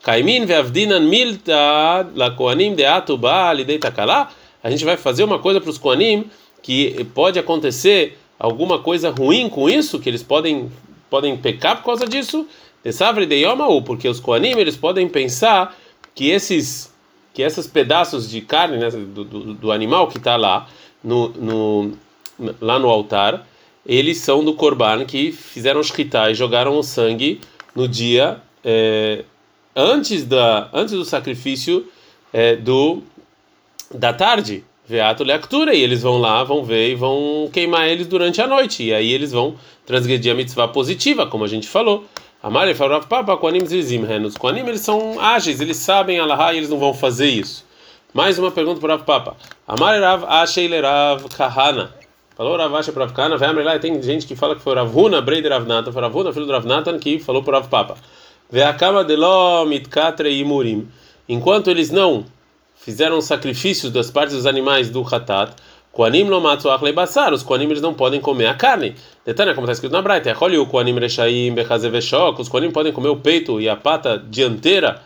Kaimin 0.02 0.46
ve'avdinan 0.46 1.02
milta 1.02 2.10
la 2.16 2.32
koanim 2.32 2.74
deatu 2.74 3.18
ba 3.18 3.54
lidei 3.54 3.78
takala. 3.78 4.30
A 4.64 4.70
gente 4.72 4.84
vai 4.84 4.98
fazer 4.98 5.24
uma 5.24 5.38
coisa 5.38 5.62
para 5.62 5.70
os 5.70 5.78
koanim 5.78 6.26
que 6.64 7.04
pode 7.14 7.38
acontecer 7.38 8.18
alguma 8.42 8.80
coisa 8.80 9.12
ruim 9.12 9.48
com 9.48 9.70
isso, 9.70 10.00
que 10.00 10.10
eles 10.10 10.24
podem 10.24 10.72
podem 11.10 11.38
pecar 11.38 11.78
por 11.78 11.86
causa 11.86 12.08
disso. 12.08 12.48
Desavre 12.84 13.28
de 13.28 13.36
yomahu, 13.36 13.84
porque 13.84 14.08
os 14.08 14.20
koanim 14.20 14.58
eles 14.58 14.76
podem 14.76 15.08
pensar 15.08 15.78
que 16.16 16.30
esses 16.30 16.92
que 17.34 17.44
esses 17.44 17.68
pedaços 17.68 18.30
de 18.30 18.42
carne 18.42 18.78
né, 18.78 18.90
do, 18.90 19.24
do, 19.24 19.54
do, 19.54 19.72
animal 19.72 20.08
que 20.08 20.18
está 20.18 20.36
lá 20.36 20.68
no, 21.02 21.30
no, 21.30 21.94
lá 22.60 22.78
no 22.78 22.90
altar 22.90 23.48
eles 23.86 24.18
são 24.18 24.44
do 24.44 24.54
korban 24.54 25.06
que 25.06 25.32
fizeram 25.32 25.82
shkita 25.82 26.30
e 26.30 26.36
jogaram 26.36 26.78
o 26.78 26.84
sangue 26.84 27.40
no 27.74 27.88
dia 27.88 28.42
é, 28.66 29.24
antes 29.74 30.26
da 30.26 30.70
antes 30.74 30.94
do 30.94 31.06
sacrifício 31.06 31.88
é, 32.34 32.56
do 32.56 33.02
da 33.94 34.12
tarde 34.12 34.66
veato 34.88 35.24
leactura 35.24 35.74
e 35.74 35.82
eles 35.82 36.02
vão 36.02 36.18
lá 36.18 36.44
vão 36.44 36.64
ver 36.64 36.92
e 36.92 36.96
vão 36.96 37.50
queimar 37.52 37.88
eles 37.88 38.08
durante 38.08 38.42
a 38.42 38.48
noite 38.48 38.84
e 38.84 38.94
aí 38.94 39.12
eles 39.12 39.32
vão 39.32 39.56
transgredir 39.86 40.32
a 40.32 40.36
mitzvah 40.36 40.68
positiva 40.68 41.26
como 41.28 41.44
a 41.44 41.48
gente 41.48 41.68
falou 41.68 42.06
Amar 42.44 42.74
falou 42.74 43.00
Papa, 43.02 43.38
Koanim 43.38 43.64
Zizim, 43.68 44.04
Os 44.26 44.36
Koanim 44.36 44.62
eles 44.62 44.82
são 44.82 45.20
ágeis, 45.20 45.62
eles 45.62 45.78
sabem 45.78 46.18
Allahá 46.18 46.52
e 46.52 46.58
eles 46.58 46.72
não 46.72 46.80
vão 46.80 46.92
fazer 46.92 47.30
isso. 47.30 47.64
Mais 48.16 48.40
uma 48.40 48.50
pergunta 48.50 48.82
para 48.82 48.96
o 48.96 49.00
Papa. 49.04 49.38
Amar 49.68 50.02
Rav 50.02 50.26
Ashei 50.28 50.68
Rav 50.68 51.24
Kahana. 51.30 51.94
Falou 52.36 52.58
Rav 52.58 52.72
para 52.92 53.06
Rav 53.06 53.14
Kahana, 53.14 53.38
vai 53.38 53.64
lá 53.64 53.78
tem 53.78 54.02
gente 54.02 54.26
que 54.26 54.36
fala 54.36 54.56
que 54.56 54.62
foi 54.64 54.74
Rav 54.74 54.92
Huna, 54.92 55.22
Brei 55.22 55.40
de 55.44 55.50
Rav 55.50 55.68
Natan, 55.68 55.92
foi 55.92 56.02
Rav 56.02 56.18
Huna, 56.18 56.34
filho 56.34 56.48
do 56.48 56.52
Rav 56.52 56.66
Natan, 56.66 56.98
que 56.98 57.20
falou 57.20 57.44
para 57.44 57.60
o 57.60 57.68
Papa. 57.68 57.96
Ve'akama 58.52 59.04
deló 59.04 59.64
mitkatre 59.64 60.32
imurim. 60.40 60.88
Enquanto 61.30 61.70
eles 61.70 61.92
não 61.92 62.26
fizeram 62.84 63.22
sacrifícios 63.22 63.92
das 63.92 64.10
partes 64.12 64.36
dos 64.36 64.46
animais 64.46 64.90
do 64.90 65.02
Hatat, 65.02 65.54
Koanim 65.92 66.30
lo 66.30 66.40
matzuach 66.40 66.82
lebassar, 66.82 67.34
os 67.34 67.44
Koanim 67.44 67.70
eles 67.70 67.82
não 67.82 67.94
podem 67.94 68.22
comer 68.22 68.48
a 68.48 68.54
carne. 68.54 68.96
Detana, 69.26 69.54
como 69.54 69.66
está 69.66 69.74
escrito 69.74 69.92
na 69.92 70.02
Braita, 70.02 70.36
olha 70.40 70.62
o 70.62 70.66
Koanim 70.66 70.98
rechaim 70.98 71.54
bechazeveshok, 71.54 72.42
os 72.42 72.48
Koanim 72.48 72.72
podem 72.72 72.94
comer 72.94 73.10
o 73.10 73.18
peito 73.18 73.60
e 73.60 73.68
a 73.68 73.76
pata 73.76 74.18
dianteira 74.18 75.02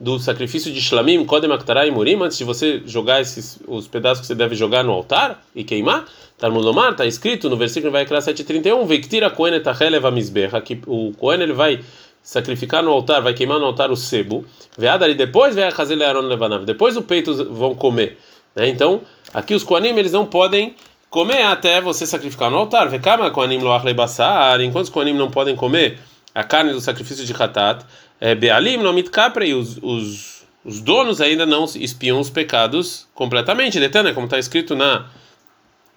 do 0.00 0.18
sacrifício 0.18 0.72
de 0.72 0.80
Shlamim, 0.80 1.26
Kodem 1.26 1.52
Aktará 1.52 1.86
e 1.86 1.90
Murim, 1.90 2.22
antes 2.22 2.38
de 2.38 2.44
você 2.44 2.82
jogar 2.86 3.20
esses, 3.20 3.60
os 3.68 3.86
pedaços 3.86 4.22
que 4.22 4.26
você 4.26 4.34
deve 4.34 4.54
jogar 4.54 4.82
no 4.82 4.92
altar 4.92 5.42
e 5.54 5.62
queimar. 5.62 6.06
Talmud 6.38 6.64
Lomar, 6.64 6.92
está 6.92 7.04
escrito 7.04 7.50
no 7.50 7.56
versículo 7.58 7.92
vai 7.92 8.06
criar 8.06 8.22
731, 8.22 8.86
Vektira 8.86 9.28
Kohen 9.28 9.54
etacheleva 9.54 10.10
misberra, 10.10 10.62
que 10.62 10.80
o 10.86 11.12
Kohen 11.18 11.42
ele 11.42 11.52
vai 11.52 11.80
sacrificar 12.22 12.82
no 12.82 12.90
altar, 12.90 13.22
vai 13.22 13.34
queimar 13.34 13.58
no 13.58 13.66
altar 13.66 13.90
o 13.90 13.96
sebo, 13.96 14.44
veada 14.76 15.08
e 15.08 15.14
depois 15.14 15.54
vai 15.54 15.64
a 15.64 16.06
Aaron 16.08 16.20
levanav, 16.20 16.64
depois 16.64 16.96
o 16.96 17.02
peito 17.02 17.52
vão 17.52 17.74
comer. 17.74 18.18
Né? 18.54 18.68
Então, 18.68 19.00
aqui 19.32 19.54
os 19.54 19.64
Koanim 19.64 19.96
eles 19.96 20.12
não 20.12 20.26
podem 20.26 20.74
comer 21.08 21.42
até 21.42 21.80
você 21.80 22.06
sacrificar 22.06 22.50
no 22.50 22.56
altar. 22.56 22.88
Vekama 22.88 23.30
Koanim 23.30 23.58
loach 23.58 23.84
lebassar, 23.84 24.60
enquanto 24.60 24.84
os 24.84 24.90
Koanim 24.90 25.14
não 25.14 25.30
podem 25.30 25.56
comer 25.56 25.98
a 26.34 26.44
carne 26.44 26.72
do 26.72 26.80
sacrifício 26.80 27.24
de 27.24 27.32
Hatat, 27.32 27.84
é, 28.20 28.34
Bealim 28.34 28.76
no 28.76 28.92
mitkapre, 28.92 29.48
e 29.48 29.54
os, 29.54 29.78
os, 29.82 30.44
os 30.64 30.80
donos 30.80 31.20
ainda 31.20 31.44
não 31.44 31.64
espiam 31.64 32.20
os 32.20 32.30
pecados 32.30 33.08
completamente. 33.14 33.80
Detana, 33.80 34.12
como 34.12 34.26
está 34.26 34.38
escrito 34.38 34.76
na 34.76 35.06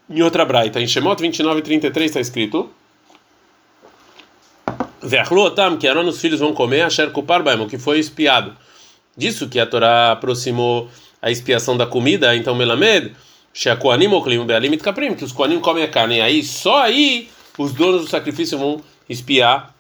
em 0.10 0.22
outra 0.22 0.44
braita, 0.44 0.82
em 0.82 0.88
Shemot 0.88 1.22
29 1.22 1.60
e 1.60 1.64
33 1.64 2.12
está 2.12 2.20
escrito 2.20 2.70
Ve'achluotam, 5.04 5.78
que 5.78 5.88
Aaron 5.88 6.08
os 6.08 6.20
filhos 6.20 6.40
vão 6.40 6.54
comer, 6.54 6.82
Asher 6.82 7.12
Kupar 7.12 7.42
o 7.62 7.68
que 7.68 7.78
foi 7.78 8.00
espiado. 8.00 8.56
Disso 9.16 9.48
que 9.48 9.60
a 9.60 9.66
Torá 9.66 10.12
aproximou 10.12 10.90
a 11.22 11.30
expiação 11.30 11.78
da 11.78 11.86
comida, 11.86 12.36
então 12.36 12.56
Melamed, 12.56 13.14
Sheakoanim 13.54 14.08
Oklim 14.08 14.46
Bealim 14.46 14.78
Kaprim, 14.78 15.14
que 15.14 15.24
os 15.24 15.32
Koanim 15.32 15.60
comem 15.60 15.84
a 15.84 15.88
carne, 15.88 16.20
aí 16.20 16.44
só 16.44 16.82
aí 16.82 17.30
os 17.58 17.72
donos 17.74 18.02
do 18.02 18.10
sacrifício 18.10 18.58
vão 18.58 18.82
espiar 19.08 19.74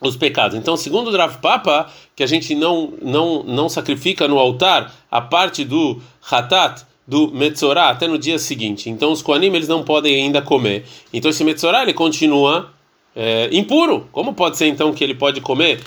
os 0.00 0.16
pecados. 0.16 0.56
Então, 0.56 0.76
segundo 0.76 1.10
o 1.10 1.16
Rav 1.16 1.38
Papa, 1.38 1.90
que 2.14 2.22
a 2.22 2.26
gente 2.26 2.54
não 2.54 2.92
não 3.00 3.42
não 3.42 3.68
sacrifica 3.68 4.28
no 4.28 4.38
altar 4.38 4.94
a 5.10 5.20
parte 5.20 5.64
do 5.64 6.00
Hatat 6.30 6.82
do 7.06 7.32
Metzorah 7.32 7.90
até 7.90 8.06
no 8.06 8.18
dia 8.18 8.38
seguinte. 8.38 8.90
Então, 8.90 9.12
os 9.12 9.22
Koanim 9.22 9.54
eles 9.54 9.68
não 9.68 9.82
podem 9.82 10.22
ainda 10.22 10.42
comer. 10.42 10.84
Então, 11.12 11.30
esse 11.30 11.42
Metzorah 11.42 11.82
ele 11.82 11.94
continua 11.94 12.70
é, 13.16 13.48
impuro. 13.50 14.06
Como 14.12 14.34
pode 14.34 14.56
ser 14.56 14.66
então 14.66 14.92
que 14.92 15.02
ele 15.02 15.14
pode 15.14 15.40
comer 15.40 15.80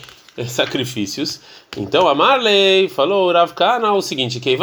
sacrifícios. 0.47 1.41
Então 1.77 2.07
a 2.07 2.15
Marley 2.15 2.87
falou 2.89 3.31
Rav 3.31 3.53
Kana 3.53 3.93
o 3.93 4.01
seguinte, 4.01 4.39
que 4.39 4.57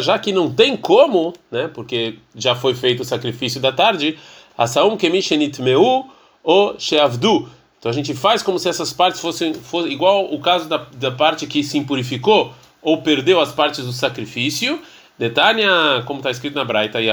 já 0.00 0.18
que 0.18 0.32
não 0.32 0.52
tem 0.52 0.76
como, 0.76 1.32
né, 1.50 1.68
porque 1.72 2.16
já 2.34 2.54
foi 2.54 2.74
feito 2.74 3.00
o 3.00 3.04
sacrifício 3.04 3.60
da 3.60 3.72
tarde, 3.72 4.18
asaum 4.56 4.96
kemishenit 4.96 5.60
meu 5.62 6.06
o 6.44 6.74
sheavdu. 6.78 7.48
Então 7.78 7.90
a 7.90 7.94
gente 7.94 8.12
faz 8.14 8.42
como 8.42 8.58
se 8.58 8.68
essas 8.68 8.92
partes 8.92 9.20
fossem, 9.20 9.54
fossem 9.54 9.92
igual 9.92 10.32
o 10.32 10.38
caso 10.38 10.68
da, 10.68 10.86
da 10.94 11.10
parte 11.10 11.46
que 11.46 11.64
se 11.64 11.78
impurificou 11.78 12.52
ou 12.82 13.00
perdeu 13.02 13.40
as 13.40 13.52
partes 13.52 13.84
do 13.84 13.92
sacrifício. 13.92 14.80
Detania, 15.20 16.02
como 16.06 16.20
está 16.20 16.30
escrito 16.30 16.54
na 16.54 16.64
Braita, 16.64 16.98
e 16.98 17.10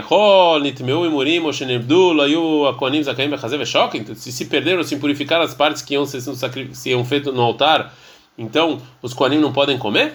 Shok. 3.65 4.15
Se 4.15 4.31
se 4.31 4.45
perderam, 4.45 4.81
se 4.81 4.95
purificaram 4.95 5.43
as 5.43 5.53
partes 5.53 5.81
que 5.81 5.93
iam 5.93 6.05
ser 6.05 6.21
se 6.21 6.89
iam 6.89 7.03
feito 7.03 7.33
no 7.33 7.41
altar, 7.41 7.93
então 8.37 8.81
os 9.01 9.13
Koanim 9.13 9.39
não 9.39 9.51
podem 9.51 9.77
comer? 9.77 10.13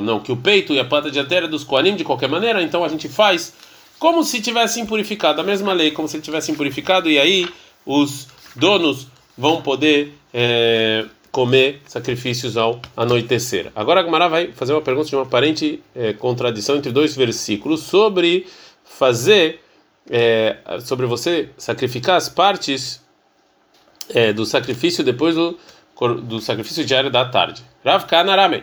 Não, 0.00 0.18
que 0.18 0.32
o 0.32 0.36
peito 0.36 0.72
e 0.72 0.80
a 0.80 0.84
planta 0.84 1.08
dianteira 1.08 1.46
dos 1.46 1.62
Koanim, 1.62 1.94
de 1.94 2.02
qualquer 2.02 2.28
maneira, 2.28 2.60
então 2.60 2.82
a 2.82 2.88
gente 2.88 3.08
faz 3.08 3.54
como 3.96 4.24
se 4.24 4.42
tivesse 4.42 4.80
impurificado, 4.80 5.40
a 5.40 5.44
mesma 5.44 5.72
lei, 5.72 5.92
como 5.92 6.08
se 6.08 6.16
ele 6.16 6.24
tivesse 6.24 6.50
impurificado, 6.50 7.08
e 7.08 7.16
aí 7.16 7.48
os 7.86 8.26
donos 8.56 9.06
vão 9.38 9.62
poder. 9.62 10.14
É, 10.32 11.04
comer 11.34 11.82
sacrifícios 11.84 12.56
ao 12.56 12.80
anoitecer. 12.96 13.72
Agora 13.74 14.00
a 14.00 14.04
Gemara 14.04 14.28
vai 14.28 14.52
fazer 14.52 14.72
uma 14.72 14.80
pergunta 14.80 15.08
de 15.08 15.16
uma 15.16 15.24
aparente 15.24 15.82
é, 15.92 16.12
contradição 16.12 16.76
entre 16.76 16.92
dois 16.92 17.16
versículos 17.16 17.80
sobre 17.82 18.46
fazer, 18.84 19.60
é, 20.08 20.58
sobre 20.84 21.06
você 21.06 21.48
sacrificar 21.58 22.14
as 22.14 22.28
partes 22.28 23.02
é, 24.10 24.32
do 24.32 24.46
sacrifício 24.46 25.02
depois 25.02 25.34
do, 25.34 25.58
do 26.22 26.40
sacrifício 26.40 26.84
diário 26.84 27.10
da 27.10 27.24
tarde. 27.24 27.64
Rav 27.84 28.06
Kana 28.06 28.30
Aramei. 28.30 28.62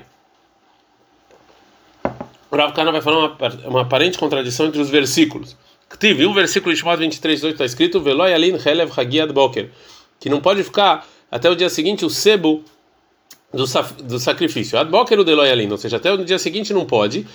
O 2.50 2.56
Rav 2.56 2.72
Kana 2.72 2.94
vai 2.94 3.02
falar 3.02 3.18
uma, 3.18 3.38
uma 3.66 3.82
aparente 3.82 4.18
contradição 4.18 4.68
entre 4.68 4.80
os 4.80 4.90
versículos. 4.90 5.58
Tive 6.00 6.26
um 6.26 6.34
versículo 6.34 6.74
de 6.74 6.80
Shemot 6.80 6.98
23, 6.98 7.44
8 7.44 7.54
está 7.54 7.66
escrito 7.66 8.00
Veloy 8.00 8.34
alin 8.34 8.58
helev 8.66 8.98
hagiad 8.98 9.34
boker 9.34 9.70
que 10.22 10.30
não 10.30 10.40
pode 10.40 10.64
ficar 10.64 11.06
até 11.32 11.50
o 11.50 11.56
dia 11.56 11.70
seguinte 11.70 12.06
o 12.06 12.10
sebo 12.10 12.64
do, 13.54 13.66
do 14.04 14.20
sacrifício. 14.20 14.78
Adboker 14.78 15.20
o 15.20 15.24
deloy 15.24 15.50
alin, 15.50 15.72
ou 15.72 15.78
seja, 15.78 15.98
até 15.98 16.12
o 16.12 16.24
dia 16.24 16.38
seguinte 16.38 16.74
não 16.74 16.86
pode. 16.86 17.26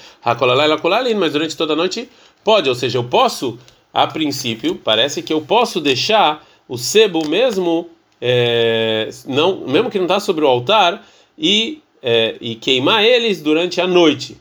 Mas 1.19 1.33
durante 1.33 1.57
toda 1.57 1.73
a 1.73 1.77
noite 1.77 2.09
pode. 2.45 2.69
Ou 2.69 2.75
seja, 2.75 2.99
eu 2.99 3.05
posso, 3.05 3.59
a 3.93 4.07
princípio, 4.07 4.77
parece 4.77 5.23
que 5.23 5.33
eu 5.33 5.41
posso 5.41 5.81
deixar 5.81 6.47
o 6.69 6.77
sebo 6.77 7.27
mesmo, 7.27 7.89
é, 8.21 9.09
não, 9.27 9.67
mesmo 9.67 9.91
que 9.91 9.99
não 9.99 10.05
está 10.05 10.21
sobre 10.21 10.45
o 10.45 10.49
altar, 10.49 11.07
e, 11.39 11.81
é, 12.03 12.37
e 12.41 12.55
queimar 12.55 13.05
eles 13.05 13.41
durante 13.41 13.81
a 13.81 13.87
noite. 13.87 14.37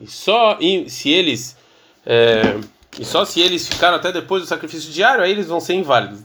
E 0.00 0.06
só 0.06 0.58
se 0.86 1.10
eles 1.10 1.56
é, 2.06 2.58
e 2.98 3.04
só 3.04 3.24
se 3.24 3.40
eles 3.40 3.68
ficaram 3.68 3.96
até 3.96 4.10
depois 4.10 4.42
do 4.42 4.48
sacrifício 4.48 4.92
diário, 4.92 5.22
aí 5.22 5.30
eles 5.30 5.46
vão 5.46 5.60
ser 5.60 5.74
inválidos. 5.74 6.20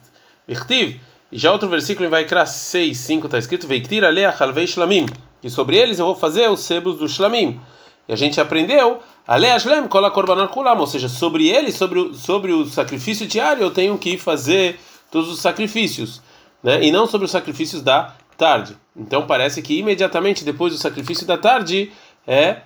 Irtiv, 0.47 0.99
e 1.35 1.37
já 1.37 1.51
outro 1.51 1.67
versículo 1.67 2.07
em 2.07 2.09
Vaikra 2.09 2.45
6, 2.45 2.97
5 2.97 3.25
está 3.25 3.37
escrito: 3.37 3.67
Veiktir 3.67 4.05
alea 4.05 4.33
halvei 4.39 4.65
shlamim. 4.65 5.05
E 5.43 5.49
sobre 5.49 5.75
eles 5.75 5.99
eu 5.99 6.05
vou 6.05 6.15
fazer 6.15 6.49
os 6.49 6.61
sebos 6.61 6.97
do 6.97 7.09
shlamim. 7.09 7.59
E 8.07 8.13
a 8.13 8.15
gente 8.15 8.39
aprendeu, 8.39 9.01
alea 9.27 9.59
shlem 9.59 9.85
kola 9.89 10.09
korbanot 10.09 10.53
kulam. 10.53 10.79
Ou 10.79 10.87
seja, 10.87 11.09
sobre 11.09 11.49
eles, 11.49 11.75
sobre 11.75 11.99
o, 11.99 12.13
sobre 12.13 12.53
o 12.53 12.65
sacrifício 12.65 13.27
diário, 13.27 13.63
eu 13.63 13.69
tenho 13.69 13.97
que 13.97 14.17
fazer 14.17 14.79
todos 15.11 15.29
os 15.29 15.41
sacrifícios. 15.41 16.21
Né? 16.63 16.85
E 16.85 16.89
não 16.89 17.05
sobre 17.05 17.25
os 17.25 17.31
sacrifícios 17.31 17.81
da 17.81 18.15
tarde. 18.37 18.77
Então 18.95 19.27
parece 19.27 19.61
que 19.61 19.77
imediatamente 19.77 20.45
depois 20.45 20.71
do 20.71 20.79
sacrifício 20.79 21.27
da 21.27 21.37
tarde, 21.37 21.91
é 22.25 22.59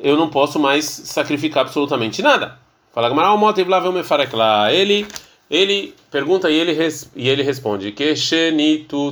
eu 0.00 0.16
não 0.16 0.30
posso 0.30 0.58
mais 0.58 0.86
sacrificar 0.86 1.64
absolutamente 1.64 2.22
nada. 2.22 2.58
Fala 2.90 3.10
Gamara, 3.10 3.32
o 3.32 3.36
motiv 3.36 3.68
lá 3.68 3.82
lá. 4.32 4.72
Ele, 4.72 5.06
ele 5.50 5.94
pergunta 6.10 6.50
e 6.50 6.54
ele, 6.54 6.72
res, 6.72 7.10
e 7.14 7.28
ele 7.28 7.42
responde 7.42 7.92
que 7.92 8.14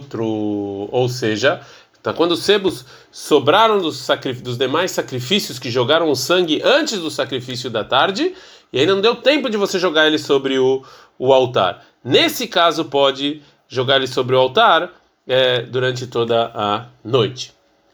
tru, 0.01 0.89
ou 0.91 1.09
seja, 1.09 1.61
tá, 2.03 2.13
quando 2.13 2.33
os 2.33 2.43
sebos 2.43 2.85
sobraram 3.11 3.79
dos, 3.81 4.07
dos 4.43 4.57
demais 4.57 4.91
sacrifícios 4.91 5.59
que 5.59 5.71
jogaram 5.71 6.11
o 6.11 6.17
sangue 6.17 6.61
antes 6.65 6.99
do 6.99 7.11
sacrifício 7.11 7.69
da 7.71 7.85
tarde, 7.85 8.35
e 8.73 8.81
ainda 8.81 8.95
não 8.95 9.03
deu 9.03 9.17
tempo 9.17 9.51
de 9.51 9.57
você 9.57 9.79
jogar 9.79 10.07
ele 10.07 10.19
sobre 10.19 10.59
o, 10.59 10.83
o 11.19 11.33
altar. 11.33 11.85
Nesse 12.03 12.47
caso, 12.47 12.87
pode 12.87 13.43
jogar 13.69 13.97
ele 13.97 14.07
sobre 14.07 14.35
o 14.35 14.39
altar 14.39 14.91
é, 15.27 15.63
durante 15.63 16.07
toda 16.07 16.51
a 16.55 16.87
noite. 17.05 17.53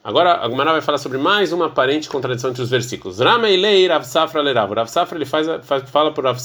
Agora 0.09 0.43
a 0.43 0.49
Gumara 0.49 0.73
vai 0.73 0.81
falar 0.81 0.97
sobre 0.97 1.19
mais 1.19 1.53
uma 1.53 1.67
aparente 1.67 2.09
contradição 2.09 2.49
entre 2.49 2.63
os 2.63 2.71
versículos. 2.71 3.19
Rama 3.19 3.51
Ilei 3.51 3.87
Rav 3.87 4.07
Safra 4.07 4.41
Lerav. 4.41 4.73
Rav 4.73 4.89
Safra 4.89 5.19
ele 5.19 5.27
faz, 5.27 5.47
faz, 5.65 5.83
fala 5.91 6.15
por 6.15 6.25
Rav, 6.25 6.39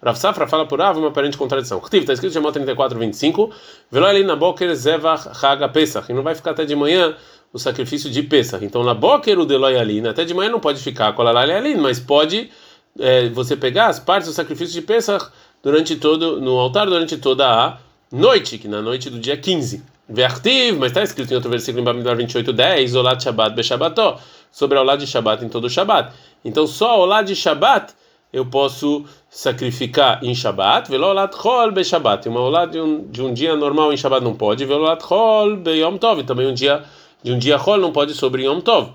Rav 0.00 0.16
Safra 0.16 0.46
fala 0.46 0.64
por 0.64 0.78
Rav 0.78 0.96
uma 0.96 1.08
aparente 1.08 1.36
contradição. 1.36 1.82
Está 1.92 2.12
escrito 2.12 2.30
em 2.30 2.34
Shemot 2.34 2.52
34, 2.52 2.96
25. 2.96 3.50
Velo 3.90 4.06
ali 4.06 4.22
na 4.22 4.36
boker 4.36 4.72
zevach 4.76 5.28
haga 5.44 5.68
pesach. 5.68 6.08
E 6.08 6.14
não 6.14 6.22
vai 6.22 6.36
ficar 6.36 6.52
até 6.52 6.64
de 6.64 6.76
manhã 6.76 7.16
o 7.52 7.58
sacrifício 7.58 8.08
de 8.08 8.22
Pesach. 8.22 8.64
Então 8.64 8.84
na 8.84 8.94
boker 8.94 9.40
o 9.40 9.44
deloi 9.44 9.76
ali, 9.76 10.06
até 10.06 10.24
de 10.24 10.32
manhã 10.32 10.48
não 10.48 10.60
pode 10.60 10.80
ficar 10.80 11.12
com 11.12 11.22
a 11.22 11.40
ali, 11.40 11.76
mas 11.76 11.98
pode 11.98 12.48
é, 12.96 13.28
você 13.30 13.56
pegar 13.56 13.88
as 13.88 13.98
partes 13.98 14.28
do 14.28 14.32
sacrifício 14.32 14.72
de 14.72 14.82
Pesach 14.82 15.32
durante 15.64 15.96
todo 15.96 16.40
no 16.40 16.60
altar 16.60 16.86
durante 16.86 17.16
toda 17.16 17.48
a 17.48 17.78
noite, 18.12 18.56
que 18.56 18.68
na 18.68 18.80
noite 18.80 19.10
do 19.10 19.18
dia 19.18 19.36
15. 19.36 19.82
Vertiv, 20.10 20.76
mas 20.78 20.90
está 20.90 21.02
escrito 21.02 21.30
em 21.30 21.36
outro 21.36 21.48
versículo 21.48 21.82
em 21.82 21.84
Bamidbar 21.84 22.16
28, 22.16 22.52
10, 22.52 22.94
Olat 22.96 23.22
Shabbat 23.22 23.54
Beshabató, 23.54 24.18
sobre 24.50 24.76
o 24.76 24.82
lado 24.82 24.98
de 24.98 25.06
Shabbat 25.06 25.44
em 25.44 25.48
todo 25.48 25.66
o 25.66 25.70
Shabbat. 25.70 26.12
Então 26.44 26.66
só 26.66 27.00
o 27.00 27.04
lado 27.04 27.26
de 27.26 27.36
Shabbat 27.36 27.94
eu 28.32 28.46
posso 28.46 29.04
sacrificar 29.28 30.22
em 30.24 30.34
Shabbat, 30.34 30.90
Velolat 30.90 31.32
Chol 31.34 31.72
Beshabat. 31.72 32.28
Uma 32.28 32.40
olá 32.40 32.66
de 32.66 32.80
um, 32.80 33.06
de 33.08 33.22
um 33.22 33.32
dia 33.32 33.56
normal 33.56 33.92
em 33.92 33.96
Shabbat 33.96 34.22
não 34.22 34.34
pode, 34.34 34.64
Velolat 34.64 35.00
Chol 35.02 35.56
Beyom 35.56 35.96
Tov. 35.98 36.22
Também 36.24 36.46
um 36.46 36.54
dia 36.54 36.84
de 37.22 37.32
um 37.32 37.38
dia 37.38 37.58
Chol 37.58 37.78
não 37.78 37.92
pode 37.92 38.14
sobre 38.14 38.44
Yom 38.44 38.60
Tov. 38.60 38.92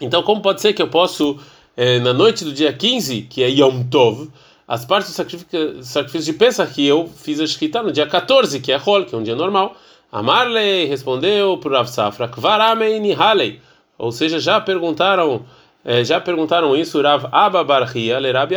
Então 0.00 0.22
como 0.22 0.40
pode 0.40 0.60
ser 0.60 0.72
que 0.72 0.82
eu 0.82 0.88
posso, 0.88 1.38
eh, 1.76 1.98
na 2.00 2.12
noite 2.12 2.44
do 2.44 2.52
dia 2.52 2.72
15, 2.72 3.22
que 3.22 3.42
é 3.42 3.48
Yom 3.48 3.82
Tov, 3.84 4.30
as 4.66 4.84
partes 4.84 5.10
do 5.10 5.14
sacrifício, 5.14 5.82
sacrifício 5.82 6.32
de 6.32 6.38
Pesach 6.38 6.72
que 6.72 6.86
eu 6.86 7.06
fiz 7.06 7.40
a 7.40 7.46
Shkita 7.46 7.82
no 7.82 7.92
dia 7.92 8.06
14, 8.06 8.60
que 8.60 8.72
é 8.72 8.78
Chol, 8.78 9.04
que 9.04 9.14
é 9.14 9.18
um 9.18 9.22
dia 9.22 9.36
normal, 9.36 9.76
Amarley 10.14 10.86
respondeu 10.86 11.58
para 11.58 11.78
Rav 11.78 11.88
Safra, 11.88 12.28
Kvaramei 12.28 13.12
Halei. 13.14 13.58
Ou 13.98 14.12
seja, 14.12 14.38
já 14.38 14.60
perguntaram, 14.60 15.44
eh, 15.84 16.04
já 16.04 16.20
perguntaram 16.20 16.76
isso 16.76 17.02
Rav 17.02 17.26
Abba 17.32 17.62
Abba, 17.62 17.80
Rav 17.80 18.54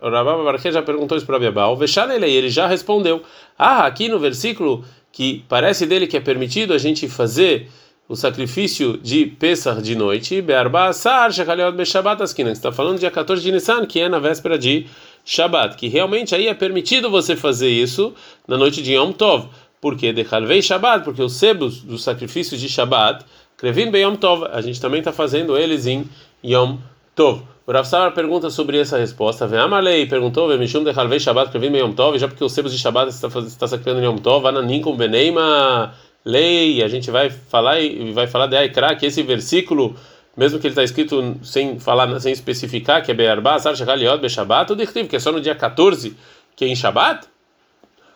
Abba 0.00 0.44
Barchia 0.44 0.70
já 0.70 0.80
perguntou 0.80 1.18
isso 1.18 1.26
para 1.26 1.38
Rabi 1.38 1.48
Abba, 1.48 1.74
Veshalelei, 1.74 2.32
ele 2.32 2.48
já 2.48 2.68
respondeu. 2.68 3.20
Ah, 3.58 3.84
aqui 3.84 4.08
no 4.08 4.20
versículo 4.20 4.84
que 5.10 5.44
parece 5.48 5.86
dele 5.86 6.06
que 6.06 6.16
é 6.16 6.20
permitido 6.20 6.72
a 6.72 6.78
gente 6.78 7.08
fazer 7.08 7.68
o 8.08 8.14
sacrifício 8.14 8.96
de 8.96 9.26
Pesach 9.26 9.82
de 9.82 9.96
noite, 9.96 10.40
Be'arba 10.40 10.84
Asar, 10.84 11.32
Shekaliot 11.32 11.76
Beshabat 11.76 12.22
Askina, 12.22 12.52
está 12.52 12.70
falando 12.70 13.00
dia 13.00 13.10
14 13.10 13.42
de 13.42 13.50
Nissan, 13.50 13.86
que 13.86 13.98
é 13.98 14.08
na 14.08 14.20
véspera 14.20 14.56
de 14.56 14.86
Shabat, 15.24 15.76
que 15.76 15.88
realmente 15.88 16.34
aí 16.34 16.46
é 16.48 16.54
permitido 16.54 17.10
você 17.10 17.36
fazer 17.36 17.70
isso 17.70 18.14
na 18.46 18.56
noite 18.56 18.82
de 18.82 18.94
Yom 18.94 19.12
Tov. 19.12 19.48
Porque 19.80 20.12
de 20.12 20.26
Halvei 20.30 20.60
Shabbat, 20.60 21.04
porque 21.04 21.22
os 21.22 21.34
sebos 21.34 21.80
dos 21.80 22.02
sacrifícios 22.02 22.60
de 22.60 22.68
Shabbat, 22.68 23.24
Krevin 23.56 23.90
Beyom 23.90 24.16
Tov, 24.16 24.46
a 24.52 24.60
gente 24.60 24.80
também 24.80 24.98
está 24.98 25.12
fazendo 25.12 25.56
eles 25.56 25.86
em 25.86 26.04
Yom 26.44 26.76
Tov. 27.14 27.42
O 27.66 27.72
Rav 27.72 27.86
pergunta 28.14 28.50
sobre 28.50 28.78
essa 28.78 28.98
resposta. 28.98 29.46
Vem 29.46 29.58
Amalei 29.58 30.06
perguntou, 30.06 30.48
Mishum 30.58 30.82
de 30.82 30.90
Halvei 30.90 31.20
Shabbat, 31.20 31.50
Krevin 31.50 31.70
Beyom 31.70 31.92
Tov, 31.92 32.18
já 32.18 32.26
porque 32.26 32.44
os 32.44 32.52
sebos 32.52 32.72
de 32.72 32.78
Shabbat 32.78 33.10
está, 33.10 33.28
está 33.28 33.68
sacrificando 33.68 34.00
em 34.00 34.04
Yom 34.04 34.16
Tov, 34.18 34.46
Ananim 34.46 34.80
com 34.80 34.96
Beneima 34.96 35.94
lei, 36.24 36.82
a 36.82 36.88
gente 36.88 37.10
vai 37.10 37.30
falar 37.30 37.80
e 37.80 38.12
vai 38.12 38.26
falar 38.26 38.46
de 38.46 38.56
Aikra, 38.56 38.94
que 38.94 39.06
esse 39.06 39.22
versículo, 39.22 39.96
mesmo 40.36 40.58
que 40.58 40.66
ele 40.66 40.72
está 40.72 40.84
escrito 40.84 41.36
sem 41.42 41.78
falar, 41.78 42.18
sem 42.20 42.32
especificar, 42.32 43.02
que 43.04 43.10
é 43.10 43.14
Be'arba, 43.14 43.58
Sar 43.58 43.74
Shekaliot, 43.74 44.20
Beshabat, 44.20 44.72
o 44.72 44.76
que 44.76 45.16
é 45.16 45.18
só 45.18 45.32
no 45.32 45.40
dia 45.40 45.54
14, 45.54 46.16
que 46.54 46.64
é 46.64 46.68
em 46.68 46.76
Shabbat? 46.76 47.26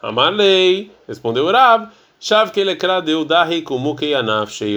Amalei, 0.08 0.90
respondeu 1.06 1.50
Rav, 1.50 1.88
Shav 2.20 2.50
que 2.50 2.60
ele 2.60 2.76
deu 3.04 3.24
dahi 3.24 3.62
como 3.62 3.94
que 3.94 4.12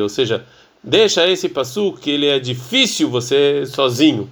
ou 0.01 0.09
seja, 0.09 0.45
deixa 0.83 1.27
esse 1.27 1.47
passo 1.49 1.93
que 1.93 2.11
ele 2.11 2.27
é 2.27 2.39
difícil 2.39 3.09
você 3.09 3.65
sozinho. 3.65 4.29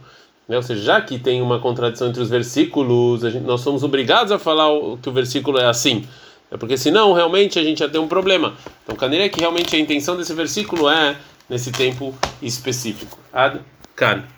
Né? 0.47 0.57
Ou 0.57 0.63
seja, 0.63 0.81
já 0.81 1.01
que 1.01 1.17
tem 1.17 1.41
uma 1.41 1.59
contradição 1.59 2.09
entre 2.09 2.21
os 2.21 2.29
versículos, 2.29 3.21
gente, 3.21 3.39
nós 3.39 3.61
somos 3.61 3.83
obrigados 3.83 4.31
a 4.31 4.39
falar 4.39 4.67
que 5.01 5.09
o 5.09 5.11
versículo 5.11 5.57
é 5.57 5.65
assim. 5.65 6.05
É 6.51 6.57
porque 6.57 6.77
senão 6.77 7.13
realmente 7.13 7.57
a 7.57 7.63
gente 7.63 7.79
já 7.79 7.89
tem 7.89 7.99
um 7.99 8.07
problema. 8.07 8.53
Então, 8.83 8.95
Canira, 8.95 9.27
que 9.29 9.39
realmente 9.39 9.75
a 9.75 9.79
intenção 9.79 10.15
desse 10.15 10.33
versículo 10.33 10.89
é 10.89 11.15
nesse 11.49 11.71
tempo 11.71 12.13
específico. 12.41 13.17
Ad 13.33 13.59
Kan. 13.95 14.34